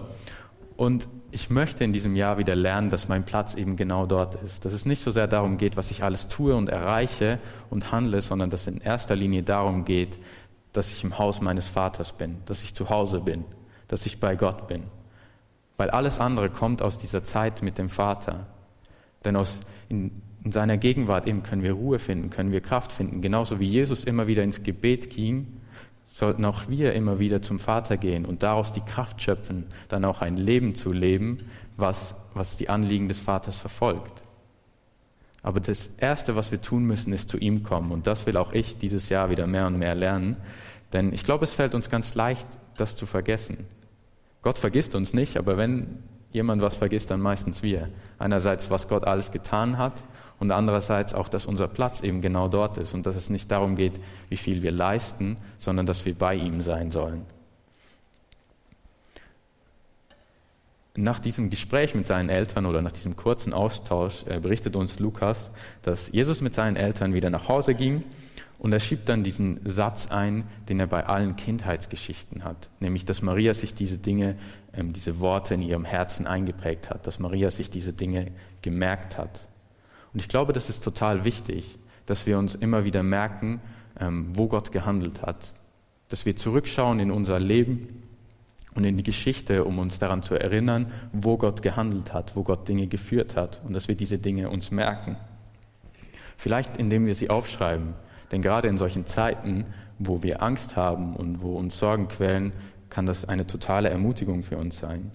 Und 0.83 1.07
ich 1.31 1.49
möchte 1.49 1.85
in 1.85 1.93
diesem 1.93 2.17
Jahr 2.17 2.37
wieder 2.37 2.55
lernen, 2.57 2.89
dass 2.89 3.07
mein 3.07 3.23
Platz 3.23 3.55
eben 3.55 3.77
genau 3.77 4.05
dort 4.05 4.35
ist. 4.43 4.65
Dass 4.65 4.73
es 4.73 4.85
nicht 4.85 5.01
so 5.01 5.11
sehr 5.11 5.27
darum 5.27 5.57
geht, 5.57 5.77
was 5.77 5.91
ich 5.91 6.03
alles 6.03 6.27
tue 6.27 6.53
und 6.53 6.67
erreiche 6.67 7.39
und 7.69 7.93
handle, 7.93 8.21
sondern 8.21 8.49
dass 8.49 8.61
es 8.61 8.67
in 8.67 8.81
erster 8.81 9.15
Linie 9.15 9.43
darum 9.43 9.85
geht, 9.85 10.19
dass 10.73 10.91
ich 10.91 11.05
im 11.05 11.17
Haus 11.17 11.39
meines 11.39 11.69
Vaters 11.69 12.11
bin, 12.11 12.39
dass 12.45 12.63
ich 12.63 12.73
zu 12.73 12.89
Hause 12.89 13.21
bin, 13.21 13.45
dass 13.87 14.05
ich 14.05 14.19
bei 14.19 14.35
Gott 14.35 14.67
bin. 14.67 14.83
Weil 15.77 15.89
alles 15.89 16.19
andere 16.19 16.49
kommt 16.49 16.81
aus 16.81 16.97
dieser 16.97 17.23
Zeit 17.23 17.61
mit 17.61 17.77
dem 17.77 17.87
Vater. 17.87 18.47
Denn 19.23 19.37
aus, 19.37 19.61
in, 19.87 20.21
in 20.43 20.51
seiner 20.51 20.75
Gegenwart 20.75 21.27
eben 21.27 21.43
können 21.43 21.63
wir 21.63 21.71
Ruhe 21.71 21.97
finden, 21.97 22.29
können 22.29 22.51
wir 22.51 22.59
Kraft 22.59 22.91
finden. 22.91 23.21
Genauso 23.21 23.61
wie 23.61 23.69
Jesus 23.69 24.03
immer 24.03 24.27
wieder 24.27 24.43
ins 24.43 24.63
Gebet 24.63 25.09
ging, 25.09 25.61
sollten 26.13 26.45
auch 26.45 26.69
wir 26.69 26.93
immer 26.93 27.17
wieder 27.17 27.41
zum 27.41 27.57
Vater 27.57 27.97
gehen 27.97 28.25
und 28.25 28.43
daraus 28.43 28.71
die 28.71 28.81
Kraft 28.81 29.19
schöpfen, 29.19 29.65
dann 29.87 30.05
auch 30.05 30.21
ein 30.21 30.37
Leben 30.37 30.75
zu 30.75 30.91
leben, 30.91 31.49
was, 31.75 32.13
was 32.35 32.55
die 32.55 32.69
Anliegen 32.69 33.09
des 33.09 33.17
Vaters 33.17 33.57
verfolgt. 33.57 34.21
Aber 35.41 35.59
das 35.59 35.89
Erste, 35.97 36.35
was 36.35 36.51
wir 36.51 36.61
tun 36.61 36.83
müssen, 36.83 37.13
ist 37.13 37.29
zu 37.29 37.39
ihm 37.39 37.63
kommen. 37.63 37.91
Und 37.91 38.05
das 38.05 38.27
will 38.27 38.37
auch 38.37 38.53
ich 38.53 38.77
dieses 38.77 39.09
Jahr 39.09 39.31
wieder 39.31 39.47
mehr 39.47 39.65
und 39.65 39.79
mehr 39.79 39.95
lernen. 39.95 40.37
Denn 40.93 41.11
ich 41.13 41.23
glaube, 41.23 41.45
es 41.45 41.53
fällt 41.53 41.73
uns 41.73 41.89
ganz 41.89 42.13
leicht, 42.13 42.47
das 42.77 42.95
zu 42.95 43.07
vergessen. 43.07 43.65
Gott 44.43 44.59
vergisst 44.59 44.93
uns 44.93 45.15
nicht, 45.15 45.35
aber 45.35 45.57
wenn 45.57 45.97
jemand 46.31 46.61
was 46.61 46.75
vergisst, 46.75 47.09
dann 47.09 47.21
meistens 47.21 47.63
wir. 47.63 47.89
Einerseits, 48.19 48.69
was 48.69 48.87
Gott 48.87 49.05
alles 49.05 49.31
getan 49.31 49.79
hat 49.79 50.03
und 50.43 50.51
andererseits 50.51 51.13
auch, 51.13 51.29
dass 51.29 51.45
unser 51.45 51.69
Platz 51.69 52.01
eben 52.01 52.21
genau 52.21 52.49
dort 52.49 52.77
ist 52.77 52.93
und 52.93 53.05
dass 53.05 53.15
es 53.15 53.29
nicht 53.29 53.49
darum 53.49 53.77
geht, 53.77 53.93
wie 54.27 54.35
viel 54.35 54.61
wir 54.61 54.73
leisten, 54.73 55.37
sondern 55.57 55.85
dass 55.85 56.03
wir 56.03 56.15
bei 56.15 56.35
ihm 56.35 56.61
sein 56.61 56.91
sollen. 56.91 57.25
Nach 60.95 61.19
diesem 61.19 61.49
Gespräch 61.49 61.95
mit 61.95 62.07
seinen 62.07 62.27
Eltern 62.27 62.65
oder 62.65 62.81
nach 62.81 62.91
diesem 62.91 63.15
kurzen 63.15 63.53
Austausch 63.53 64.25
äh, 64.27 64.41
berichtet 64.41 64.75
uns 64.75 64.99
Lukas, 64.99 65.49
dass 65.81 66.11
Jesus 66.11 66.41
mit 66.41 66.53
seinen 66.53 66.75
Eltern 66.75 67.13
wieder 67.13 67.29
nach 67.29 67.47
Hause 67.47 67.73
ging 67.73 68.03
und 68.59 68.73
er 68.73 68.81
schiebt 68.81 69.07
dann 69.07 69.23
diesen 69.23 69.61
Satz 69.63 70.07
ein, 70.11 70.43
den 70.67 70.81
er 70.81 70.87
bei 70.87 71.05
allen 71.05 71.37
Kindheitsgeschichten 71.37 72.43
hat, 72.43 72.69
nämlich 72.81 73.05
dass 73.05 73.21
Maria 73.21 73.53
sich 73.53 73.73
diese 73.73 73.97
Dinge, 73.97 74.35
ähm, 74.73 74.91
diese 74.91 75.21
Worte 75.21 75.53
in 75.53 75.61
ihrem 75.61 75.85
Herzen 75.85 76.27
eingeprägt 76.27 76.89
hat, 76.89 77.07
dass 77.07 77.17
Maria 77.17 77.49
sich 77.49 77.69
diese 77.69 77.93
Dinge 77.93 78.33
gemerkt 78.61 79.17
hat. 79.17 79.47
Und 80.13 80.19
ich 80.19 80.27
glaube, 80.27 80.53
das 80.53 80.69
ist 80.69 80.83
total 80.83 81.25
wichtig, 81.25 81.77
dass 82.05 82.25
wir 82.25 82.37
uns 82.37 82.55
immer 82.55 82.85
wieder 82.85 83.03
merken, 83.03 83.61
ähm, 83.99 84.27
wo 84.33 84.47
Gott 84.47 84.71
gehandelt 84.71 85.21
hat. 85.21 85.53
Dass 86.09 86.25
wir 86.25 86.35
zurückschauen 86.35 86.99
in 86.99 87.11
unser 87.11 87.39
Leben 87.39 88.03
und 88.75 88.83
in 88.83 88.97
die 88.97 89.03
Geschichte, 89.03 89.65
um 89.65 89.79
uns 89.79 89.99
daran 89.99 90.23
zu 90.23 90.35
erinnern, 90.35 90.91
wo 91.11 91.37
Gott 91.37 91.61
gehandelt 91.61 92.13
hat, 92.13 92.35
wo 92.35 92.43
Gott 92.43 92.67
Dinge 92.67 92.87
geführt 92.87 93.35
hat 93.35 93.61
und 93.65 93.73
dass 93.73 93.87
wir 93.87 93.95
diese 93.95 94.17
Dinge 94.17 94.49
uns 94.49 94.71
merken. 94.71 95.17
Vielleicht 96.37 96.77
indem 96.77 97.05
wir 97.05 97.15
sie 97.15 97.29
aufschreiben, 97.29 97.93
denn 98.31 98.41
gerade 98.41 98.67
in 98.67 98.77
solchen 98.77 99.05
Zeiten, 99.05 99.65
wo 99.99 100.23
wir 100.23 100.41
Angst 100.41 100.75
haben 100.75 101.15
und 101.15 101.41
wo 101.41 101.57
uns 101.57 101.77
Sorgen 101.77 102.07
quälen, 102.07 102.51
kann 102.89 103.05
das 103.05 103.25
eine 103.25 103.47
totale 103.47 103.89
Ermutigung 103.89 104.43
für 104.43 104.57
uns 104.57 104.77
sein. 104.79 105.11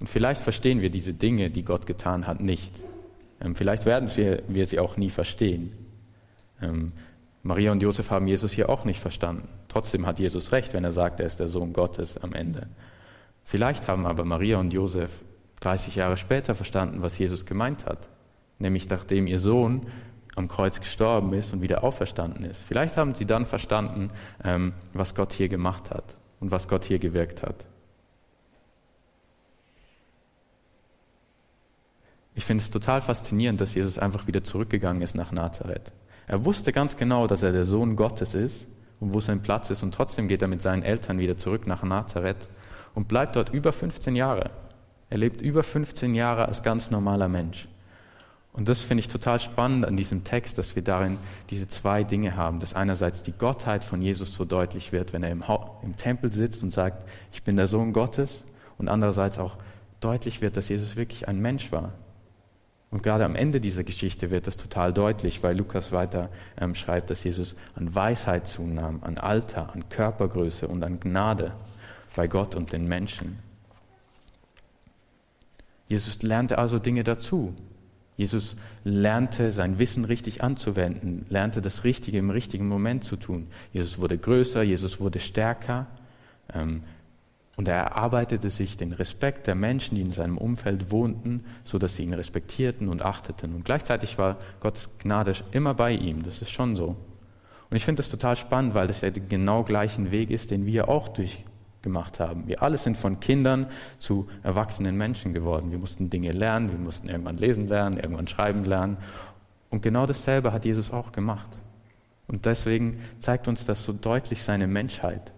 Und 0.00 0.08
vielleicht 0.08 0.40
verstehen 0.40 0.80
wir 0.80 0.90
diese 0.90 1.14
Dinge, 1.14 1.50
die 1.50 1.64
Gott 1.64 1.86
getan 1.86 2.26
hat, 2.26 2.40
nicht. 2.40 2.72
Ähm, 3.42 3.54
vielleicht 3.54 3.86
werden 3.86 4.08
wir, 4.14 4.66
sie 4.66 4.78
auch 4.78 4.96
nie 4.96 5.10
verstehen. 5.10 5.72
Ähm, 6.60 6.92
Maria 7.42 7.72
und 7.72 7.82
Josef 7.82 8.10
haben 8.10 8.26
Jesus 8.26 8.52
hier 8.52 8.68
auch 8.68 8.84
nicht 8.84 9.00
verstanden. 9.00 9.48
Trotzdem 9.68 10.06
hat 10.06 10.18
Jesus 10.18 10.52
recht, 10.52 10.74
wenn 10.74 10.84
er 10.84 10.92
sagt, 10.92 11.18
er 11.18 11.26
ist 11.26 11.40
der 11.40 11.48
Sohn 11.48 11.72
Gottes 11.72 12.16
am 12.18 12.34
Ende. 12.34 12.68
Vielleicht 13.42 13.88
haben 13.88 14.06
aber 14.06 14.24
Maria 14.24 14.58
und 14.58 14.72
Josef 14.72 15.24
30 15.60 15.96
Jahre 15.96 16.16
später 16.16 16.54
verstanden, 16.54 17.02
was 17.02 17.18
Jesus 17.18 17.44
gemeint 17.44 17.86
hat. 17.86 18.08
Nämlich 18.58 18.88
nachdem 18.88 19.26
ihr 19.26 19.40
Sohn 19.40 19.86
am 20.36 20.48
Kreuz 20.48 20.80
gestorben 20.80 21.32
ist 21.34 21.52
und 21.52 21.62
wieder 21.62 21.82
auferstanden 21.84 22.44
ist. 22.44 22.62
Vielleicht 22.62 22.96
haben 22.96 23.14
sie 23.14 23.26
dann 23.26 23.44
verstanden, 23.44 24.10
ähm, 24.44 24.72
was 24.94 25.14
Gott 25.14 25.32
hier 25.32 25.48
gemacht 25.48 25.90
hat 25.90 26.16
und 26.40 26.50
was 26.50 26.68
Gott 26.68 26.84
hier 26.84 26.98
gewirkt 26.98 27.42
hat. 27.42 27.64
Ich 32.34 32.44
finde 32.44 32.62
es 32.62 32.70
total 32.70 33.02
faszinierend, 33.02 33.60
dass 33.60 33.74
Jesus 33.74 33.98
einfach 33.98 34.26
wieder 34.26 34.42
zurückgegangen 34.42 35.02
ist 35.02 35.14
nach 35.14 35.32
Nazareth. 35.32 35.92
Er 36.26 36.44
wusste 36.44 36.72
ganz 36.72 36.96
genau, 36.96 37.26
dass 37.26 37.42
er 37.42 37.52
der 37.52 37.64
Sohn 37.64 37.96
Gottes 37.96 38.34
ist 38.34 38.66
und 39.00 39.12
wo 39.12 39.20
sein 39.20 39.42
Platz 39.42 39.70
ist 39.70 39.82
und 39.82 39.92
trotzdem 39.92 40.28
geht 40.28 40.42
er 40.42 40.48
mit 40.48 40.62
seinen 40.62 40.82
Eltern 40.82 41.18
wieder 41.18 41.36
zurück 41.36 41.66
nach 41.66 41.82
Nazareth 41.82 42.48
und 42.94 43.08
bleibt 43.08 43.36
dort 43.36 43.50
über 43.50 43.72
15 43.72 44.16
Jahre. 44.16 44.50
Er 45.10 45.18
lebt 45.18 45.42
über 45.42 45.62
15 45.62 46.14
Jahre 46.14 46.46
als 46.46 46.62
ganz 46.62 46.90
normaler 46.90 47.28
Mensch. 47.28 47.68
Und 48.54 48.68
das 48.68 48.82
finde 48.82 49.00
ich 49.00 49.08
total 49.08 49.40
spannend 49.40 49.86
an 49.86 49.96
diesem 49.96 50.24
Text, 50.24 50.58
dass 50.58 50.76
wir 50.76 50.82
darin 50.82 51.18
diese 51.48 51.68
zwei 51.68 52.04
Dinge 52.04 52.36
haben. 52.36 52.60
Dass 52.60 52.74
einerseits 52.74 53.22
die 53.22 53.32
Gottheit 53.32 53.82
von 53.82 54.02
Jesus 54.02 54.34
so 54.34 54.44
deutlich 54.44 54.92
wird, 54.92 55.12
wenn 55.12 55.22
er 55.22 55.30
im, 55.30 55.42
im 55.82 55.96
Tempel 55.96 56.30
sitzt 56.32 56.62
und 56.62 56.70
sagt, 56.70 57.08
ich 57.32 57.42
bin 57.42 57.56
der 57.56 57.66
Sohn 57.66 57.94
Gottes. 57.94 58.44
Und 58.76 58.88
andererseits 58.88 59.38
auch 59.38 59.56
deutlich 60.00 60.42
wird, 60.42 60.56
dass 60.56 60.68
Jesus 60.68 60.96
wirklich 60.96 61.28
ein 61.28 61.40
Mensch 61.40 61.72
war. 61.72 61.92
Und 62.92 63.02
gerade 63.02 63.24
am 63.24 63.34
Ende 63.34 63.58
dieser 63.58 63.84
Geschichte 63.84 64.30
wird 64.30 64.46
das 64.46 64.58
total 64.58 64.92
deutlich, 64.92 65.42
weil 65.42 65.56
Lukas 65.56 65.92
weiter 65.92 66.28
ähm, 66.60 66.74
schreibt, 66.74 67.08
dass 67.08 67.24
Jesus 67.24 67.56
an 67.74 67.94
Weisheit 67.94 68.46
zunahm, 68.46 69.02
an 69.02 69.16
Alter, 69.16 69.72
an 69.72 69.88
Körpergröße 69.88 70.68
und 70.68 70.84
an 70.84 71.00
Gnade 71.00 71.52
bei 72.14 72.28
Gott 72.28 72.54
und 72.54 72.72
den 72.72 72.86
Menschen. 72.86 73.38
Jesus 75.88 76.22
lernte 76.22 76.58
also 76.58 76.78
Dinge 76.78 77.02
dazu. 77.02 77.54
Jesus 78.18 78.56
lernte 78.84 79.52
sein 79.52 79.78
Wissen 79.78 80.04
richtig 80.04 80.44
anzuwenden, 80.44 81.24
lernte 81.30 81.62
das 81.62 81.84
Richtige 81.84 82.18
im 82.18 82.28
richtigen 82.28 82.68
Moment 82.68 83.04
zu 83.04 83.16
tun. 83.16 83.48
Jesus 83.72 83.98
wurde 83.98 84.18
größer, 84.18 84.62
Jesus 84.62 85.00
wurde 85.00 85.18
stärker. 85.18 85.86
Ähm, 86.52 86.82
und 87.56 87.68
er 87.68 87.76
erarbeitete 87.76 88.48
sich 88.48 88.76
den 88.76 88.92
Respekt 88.92 89.46
der 89.46 89.54
Menschen, 89.54 89.94
die 89.96 90.00
in 90.00 90.12
seinem 90.12 90.38
Umfeld 90.38 90.90
wohnten, 90.90 91.44
so 91.64 91.78
dass 91.78 91.96
sie 91.96 92.02
ihn 92.02 92.14
respektierten 92.14 92.88
und 92.88 93.02
achteten. 93.02 93.54
Und 93.54 93.64
gleichzeitig 93.64 94.16
war 94.16 94.38
Gottes 94.60 94.88
Gnade 94.98 95.34
immer 95.50 95.74
bei 95.74 95.92
ihm. 95.92 96.22
Das 96.22 96.40
ist 96.40 96.50
schon 96.50 96.76
so. 96.76 96.96
Und 97.68 97.76
ich 97.76 97.84
finde 97.84 98.00
das 98.00 98.10
total 98.10 98.36
spannend, 98.36 98.74
weil 98.74 98.86
das 98.86 99.00
der 99.00 99.10
genau 99.12 99.64
gleichen 99.64 100.10
Weg 100.10 100.30
ist, 100.30 100.50
den 100.50 100.64
wir 100.64 100.88
auch 100.88 101.08
durchgemacht 101.08 102.20
haben. 102.20 102.48
Wir 102.48 102.62
alle 102.62 102.78
sind 102.78 102.96
von 102.96 103.20
Kindern 103.20 103.66
zu 103.98 104.28
erwachsenen 104.42 104.96
Menschen 104.96 105.34
geworden. 105.34 105.70
Wir 105.70 105.78
mussten 105.78 106.08
Dinge 106.08 106.32
lernen, 106.32 106.72
wir 106.72 106.78
mussten 106.78 107.08
irgendwann 107.08 107.36
lesen 107.36 107.68
lernen, 107.68 107.98
irgendwann 107.98 108.28
schreiben 108.28 108.64
lernen. 108.64 108.96
Und 109.68 109.82
genau 109.82 110.06
dasselbe 110.06 110.54
hat 110.54 110.64
Jesus 110.64 110.90
auch 110.90 111.12
gemacht. 111.12 111.48
Und 112.28 112.46
deswegen 112.46 113.00
zeigt 113.20 113.46
uns 113.46 113.66
das 113.66 113.84
so 113.84 113.92
deutlich 113.92 114.42
seine 114.42 114.66
Menschheit 114.66 115.32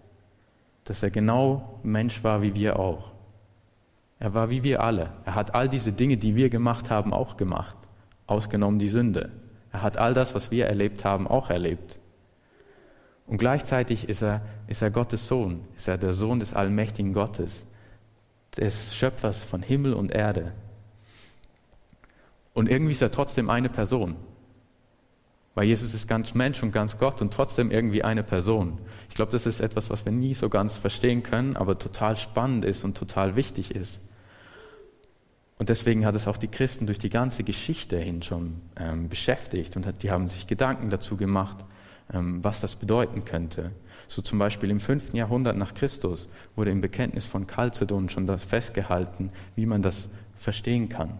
dass 0.84 1.02
er 1.02 1.10
genau 1.10 1.80
Mensch 1.82 2.22
war 2.22 2.42
wie 2.42 2.54
wir 2.54 2.78
auch. 2.78 3.12
Er 4.18 4.34
war 4.34 4.50
wie 4.50 4.62
wir 4.62 4.82
alle. 4.82 5.10
Er 5.24 5.34
hat 5.34 5.54
all 5.54 5.68
diese 5.68 5.92
Dinge, 5.92 6.16
die 6.16 6.36
wir 6.36 6.48
gemacht 6.48 6.90
haben, 6.90 7.12
auch 7.12 7.36
gemacht, 7.36 7.76
ausgenommen 8.26 8.78
die 8.78 8.88
Sünde. 8.88 9.30
Er 9.72 9.82
hat 9.82 9.98
all 9.98 10.14
das, 10.14 10.34
was 10.34 10.50
wir 10.50 10.66
erlebt 10.66 11.04
haben, 11.04 11.26
auch 11.26 11.50
erlebt. 11.50 11.98
Und 13.26 13.38
gleichzeitig 13.38 14.08
ist 14.08 14.22
er, 14.22 14.42
ist 14.66 14.82
er 14.82 14.90
Gottes 14.90 15.26
Sohn, 15.26 15.64
ist 15.76 15.88
er 15.88 15.98
der 15.98 16.12
Sohn 16.12 16.40
des 16.40 16.54
allmächtigen 16.54 17.12
Gottes, 17.12 17.66
des 18.56 18.94
Schöpfers 18.94 19.42
von 19.42 19.62
Himmel 19.62 19.94
und 19.94 20.12
Erde. 20.12 20.52
Und 22.52 22.68
irgendwie 22.68 22.92
ist 22.92 23.02
er 23.02 23.10
trotzdem 23.10 23.50
eine 23.50 23.68
Person. 23.68 24.16
Weil 25.54 25.66
Jesus 25.66 25.94
ist 25.94 26.08
ganz 26.08 26.34
Mensch 26.34 26.62
und 26.62 26.72
ganz 26.72 26.98
Gott 26.98 27.22
und 27.22 27.32
trotzdem 27.32 27.70
irgendwie 27.70 28.02
eine 28.02 28.24
Person. 28.24 28.78
Ich 29.08 29.14
glaube, 29.14 29.30
das 29.30 29.46
ist 29.46 29.60
etwas, 29.60 29.88
was 29.88 30.04
wir 30.04 30.12
nie 30.12 30.34
so 30.34 30.48
ganz 30.48 30.74
verstehen 30.74 31.22
können, 31.22 31.56
aber 31.56 31.78
total 31.78 32.16
spannend 32.16 32.64
ist 32.64 32.84
und 32.84 32.96
total 32.96 33.36
wichtig 33.36 33.74
ist. 33.74 34.00
Und 35.56 35.68
deswegen 35.68 36.04
hat 36.04 36.16
es 36.16 36.26
auch 36.26 36.36
die 36.36 36.48
Christen 36.48 36.86
durch 36.86 36.98
die 36.98 37.10
ganze 37.10 37.44
Geschichte 37.44 37.96
hin 37.96 38.22
schon 38.22 38.60
ähm, 38.76 39.08
beschäftigt 39.08 39.76
und 39.76 39.86
hat, 39.86 40.02
die 40.02 40.10
haben 40.10 40.28
sich 40.28 40.48
Gedanken 40.48 40.90
dazu 40.90 41.16
gemacht, 41.16 41.64
ähm, 42.12 42.42
was 42.42 42.60
das 42.60 42.74
bedeuten 42.74 43.24
könnte. 43.24 43.70
So 44.08 44.20
zum 44.20 44.40
Beispiel 44.40 44.70
im 44.70 44.80
5. 44.80 45.14
Jahrhundert 45.14 45.56
nach 45.56 45.74
Christus 45.74 46.28
wurde 46.56 46.72
im 46.72 46.80
Bekenntnis 46.80 47.26
von 47.26 47.46
Chalcedon 47.46 48.08
schon 48.08 48.26
das 48.26 48.42
festgehalten, 48.42 49.30
wie 49.54 49.66
man 49.66 49.82
das 49.82 50.08
verstehen 50.36 50.88
kann. 50.88 51.18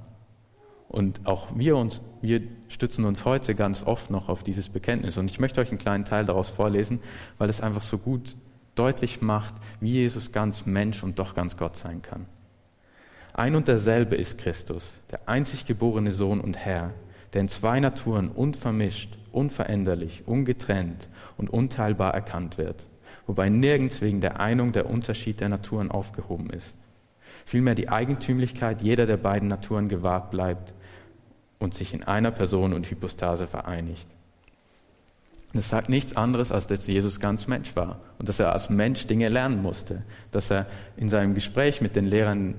Und 0.95 1.27
auch 1.27 1.49
wir, 1.57 1.77
uns, 1.77 2.01
wir 2.23 2.41
stützen 2.69 3.05
uns 3.05 3.25
heute 3.25 3.57
ganz 3.57 3.83
oft 3.83 4.13
noch 4.13 4.29
auf 4.29 4.45
dieses 4.45 4.69
Bekenntnis. 4.69 5.19
Und 5.19 5.29
ich 5.29 5.41
möchte 5.41 5.61
euch 5.61 5.71
einen 5.71 5.81
kleinen 5.81 6.05
Teil 6.05 6.25
daraus 6.25 6.51
vorlesen, 6.51 7.01
weil 7.37 7.51
es 7.51 7.61
einfach 7.61 7.83
so 7.83 7.99
gut 7.99 8.37
deutlich 8.77 9.21
macht, 9.21 9.55
wie 9.81 9.91
Jesus 9.91 10.31
ganz 10.31 10.67
Mensch 10.67 11.03
und 11.03 11.19
doch 11.19 11.35
ganz 11.35 11.57
Gott 11.57 11.77
sein 11.77 12.01
kann. 12.01 12.27
Ein 13.33 13.57
und 13.57 13.67
derselbe 13.67 14.15
ist 14.15 14.39
Christus, 14.39 15.01
der 15.11 15.29
einzig 15.29 15.67
geborene 15.67 16.13
Sohn 16.13 16.41
und 16.41 16.57
Herr, 16.57 16.93
der 17.33 17.41
in 17.41 17.49
zwei 17.49 17.81
Naturen 17.81 18.29
unvermischt, 18.29 19.19
unveränderlich, 19.33 20.23
ungetrennt 20.27 21.09
und 21.37 21.51
unteilbar 21.51 22.15
erkannt 22.15 22.57
wird, 22.57 22.85
wobei 23.27 23.49
nirgends 23.49 24.01
wegen 24.01 24.21
der 24.21 24.39
Einung 24.39 24.71
der 24.71 24.89
Unterschied 24.89 25.41
der 25.41 25.49
Naturen 25.49 25.91
aufgehoben 25.91 26.51
ist. 26.51 26.77
vielmehr 27.45 27.75
die 27.75 27.89
Eigentümlichkeit 27.89 28.81
jeder 28.81 29.07
der 29.07 29.17
beiden 29.17 29.49
Naturen 29.49 29.89
gewahrt 29.89 30.31
bleibt 30.31 30.73
und 31.65 31.75
sich 31.75 31.93
in 31.95 32.05
einer 32.05 32.31
Person 32.31 32.73
und 32.73 32.87
Hypostase 32.87 33.47
vereinigt. 33.47 34.07
Das 35.55 35.69
sagt 35.69 35.89
nichts 35.89 36.17
anderes, 36.17 36.53
als 36.53 36.67
dass 36.67 36.87
Jesus 36.87 37.21
ganz 37.21 37.47
Mensch 37.47 37.75
war 37.77 38.01
und 38.19 38.29
dass 38.29 38.41
er 38.41 38.53
als 38.53 38.71
Mensch 38.71 39.07
Dinge 39.07 39.29
lernen 39.29 39.63
musste, 39.63 40.03
dass 40.31 40.51
er 40.51 40.67
in 40.97 41.09
seinem 41.09 41.35
Gespräch 41.35 41.81
mit 41.81 41.97
den 41.97 42.05
Lehrern 42.05 42.57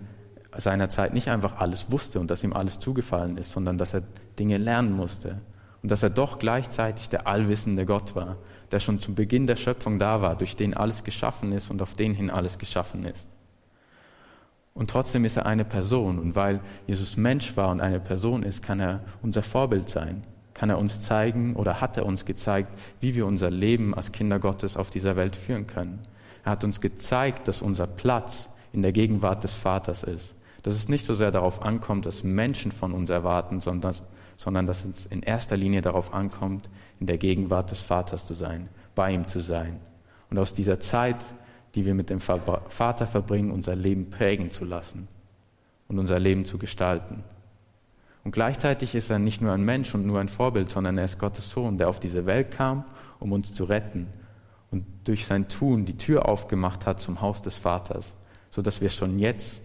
seiner 0.57 0.87
Zeit 0.87 1.13
nicht 1.13 1.29
einfach 1.29 1.57
alles 1.57 1.91
wusste 1.91 2.19
und 2.19 2.31
dass 2.31 2.43
ihm 2.43 2.53
alles 2.53 2.79
zugefallen 2.79 3.37
ist, 3.37 3.51
sondern 3.51 3.77
dass 3.77 3.93
er 3.93 4.03
Dinge 4.39 4.57
lernen 4.57 4.93
musste 4.93 5.41
und 5.83 5.91
dass 5.91 6.03
er 6.03 6.09
doch 6.09 6.39
gleichzeitig 6.39 7.09
der 7.09 7.27
allwissende 7.27 7.85
Gott 7.85 8.15
war, 8.15 8.37
der 8.71 8.79
schon 8.79 8.99
zu 8.99 9.13
Beginn 9.13 9.45
der 9.45 9.57
Schöpfung 9.57 9.99
da 9.99 10.21
war, 10.21 10.37
durch 10.37 10.55
den 10.55 10.75
alles 10.75 11.03
geschaffen 11.03 11.51
ist 11.51 11.69
und 11.69 11.81
auf 11.81 11.95
den 11.95 12.13
hin 12.13 12.29
alles 12.29 12.57
geschaffen 12.57 13.05
ist. 13.05 13.29
Und 14.75 14.91
trotzdem 14.91 15.25
ist 15.25 15.37
er 15.37 15.47
eine 15.47 15.65
Person 15.65 16.19
und 16.19 16.35
weil 16.35 16.59
Jesus 16.85 17.17
Mensch 17.17 17.57
war 17.57 17.71
und 17.71 17.81
eine 17.81 17.99
Person 17.99 18.43
ist, 18.43 18.61
kann 18.61 18.79
er 18.79 19.01
unser 19.23 19.41
Vorbild 19.41 19.89
sein 19.89 20.23
kann 20.55 20.69
er 20.69 20.79
uns 20.79 21.01
zeigen 21.01 21.55
oder 21.55 21.79
hat 21.81 21.97
er 21.97 22.05
uns 22.07 22.25
gezeigt, 22.25 22.69
wie 22.99 23.13
wir 23.13 23.27
unser 23.27 23.51
Leben 23.51 23.93
als 23.93 24.11
Kinder 24.11 24.39
Gottes 24.39 24.77
auf 24.77 24.89
dieser 24.89 25.15
Welt 25.15 25.35
führen 25.35 25.67
können. 25.67 25.99
Er 26.43 26.53
hat 26.53 26.63
uns 26.63 26.81
gezeigt, 26.81 27.47
dass 27.47 27.61
unser 27.61 27.85
Platz 27.85 28.49
in 28.71 28.81
der 28.81 28.93
Gegenwart 28.93 29.43
des 29.43 29.53
Vaters 29.53 30.01
ist. 30.01 30.33
Dass 30.63 30.73
es 30.73 30.89
nicht 30.89 31.05
so 31.05 31.13
sehr 31.13 31.31
darauf 31.31 31.61
ankommt, 31.61 32.05
dass 32.05 32.23
Menschen 32.23 32.71
von 32.71 32.93
uns 32.93 33.09
erwarten, 33.09 33.59
sondern, 33.59 33.95
sondern 34.37 34.65
dass 34.65 34.83
es 34.85 35.05
in 35.07 35.21
erster 35.21 35.57
Linie 35.57 35.81
darauf 35.81 36.13
ankommt, 36.13 36.69
in 36.99 37.05
der 37.05 37.17
Gegenwart 37.17 37.69
des 37.69 37.81
Vaters 37.81 38.25
zu 38.25 38.33
sein, 38.33 38.69
bei 38.95 39.11
ihm 39.11 39.27
zu 39.27 39.41
sein. 39.41 39.79
Und 40.29 40.39
aus 40.39 40.53
dieser 40.53 40.79
Zeit, 40.79 41.17
die 41.75 41.85
wir 41.85 41.93
mit 41.93 42.09
dem 42.09 42.19
Vater 42.19 43.07
verbringen, 43.07 43.51
unser 43.51 43.75
Leben 43.75 44.09
prägen 44.09 44.49
zu 44.49 44.65
lassen 44.65 45.07
und 45.87 45.99
unser 45.99 46.19
Leben 46.19 46.45
zu 46.45 46.57
gestalten. 46.57 47.23
Und 48.23 48.31
gleichzeitig 48.31 48.95
ist 48.95 49.11
er 49.11 49.19
nicht 49.19 49.41
nur 49.41 49.51
ein 49.51 49.63
Mensch 49.63 49.93
und 49.93 50.05
nur 50.05 50.19
ein 50.19 50.29
Vorbild, 50.29 50.71
sondern 50.71 50.97
er 50.97 51.05
ist 51.05 51.19
Gottes 51.19 51.49
Sohn, 51.51 51.77
der 51.77 51.89
auf 51.89 51.99
diese 51.99 52.25
Welt 52.25 52.49
kam, 52.51 52.85
um 53.19 53.31
uns 53.31 53.53
zu 53.53 53.65
retten 53.65 54.07
und 54.71 54.85
durch 55.03 55.25
sein 55.25 55.47
Tun 55.47 55.85
die 55.85 55.95
Tür 55.95 56.27
aufgemacht 56.27 56.85
hat 56.85 56.99
zum 56.99 57.21
Haus 57.21 57.41
des 57.41 57.57
Vaters, 57.57 58.13
sodass 58.49 58.81
wir 58.81 58.89
schon 58.89 59.19
jetzt 59.19 59.61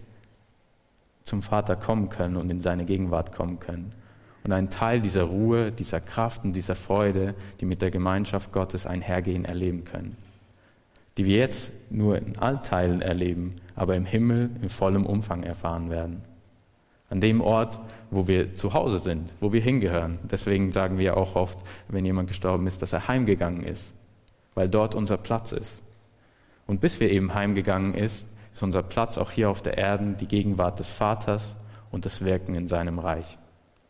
zum 1.25 1.41
Vater 1.41 1.75
kommen 1.75 2.09
können 2.09 2.37
und 2.37 2.49
in 2.49 2.61
seine 2.61 2.85
Gegenwart 2.85 3.33
kommen 3.33 3.59
können. 3.59 3.93
Und 4.43 4.53
einen 4.53 4.69
Teil 4.69 5.01
dieser 5.01 5.23
Ruhe, 5.23 5.71
dieser 5.71 5.99
Kraft 5.99 6.43
und 6.43 6.53
dieser 6.53 6.75
Freude, 6.75 7.35
die 7.59 7.65
mit 7.65 7.81
der 7.81 7.91
Gemeinschaft 7.91 8.51
Gottes 8.51 8.85
einhergehen, 8.85 9.45
erleben 9.45 9.85
können. 9.85 10.17
Die 11.17 11.25
wir 11.25 11.37
jetzt 11.37 11.71
nur 11.89 12.17
in 12.17 12.37
Allteilen 12.37 13.01
erleben, 13.01 13.55
aber 13.75 13.95
im 13.95 14.05
Himmel 14.05 14.49
in 14.61 14.69
vollem 14.69 15.05
Umfang 15.05 15.43
erfahren 15.43 15.89
werden. 15.89 16.21
An 17.09 17.19
dem 17.19 17.41
Ort, 17.41 17.79
wo 18.09 18.27
wir 18.27 18.55
zu 18.55 18.73
Hause 18.73 18.99
sind, 18.99 19.33
wo 19.39 19.51
wir 19.51 19.61
hingehören. 19.61 20.19
Deswegen 20.23 20.71
sagen 20.71 20.97
wir 20.97 21.17
auch 21.17 21.35
oft, 21.35 21.59
wenn 21.89 22.05
jemand 22.05 22.29
gestorben 22.29 22.67
ist, 22.67 22.81
dass 22.81 22.93
er 22.93 23.07
heimgegangen 23.07 23.63
ist, 23.63 23.93
weil 24.55 24.69
dort 24.69 24.95
unser 24.95 25.17
Platz 25.17 25.51
ist. 25.51 25.81
Und 26.67 26.79
bis 26.79 26.99
wir 27.01 27.11
eben 27.11 27.33
heimgegangen 27.33 27.93
ist, 27.93 28.27
ist 28.53 28.63
unser 28.63 28.83
Platz 28.83 29.17
auch 29.17 29.31
hier 29.31 29.49
auf 29.49 29.61
der 29.61 29.77
Erde 29.77 30.15
die 30.19 30.27
Gegenwart 30.27 30.79
des 30.79 30.89
Vaters 30.89 31.57
und 31.91 32.05
das 32.05 32.23
Wirken 32.23 32.55
in 32.55 32.67
seinem 32.67 32.99
Reich. 32.99 33.37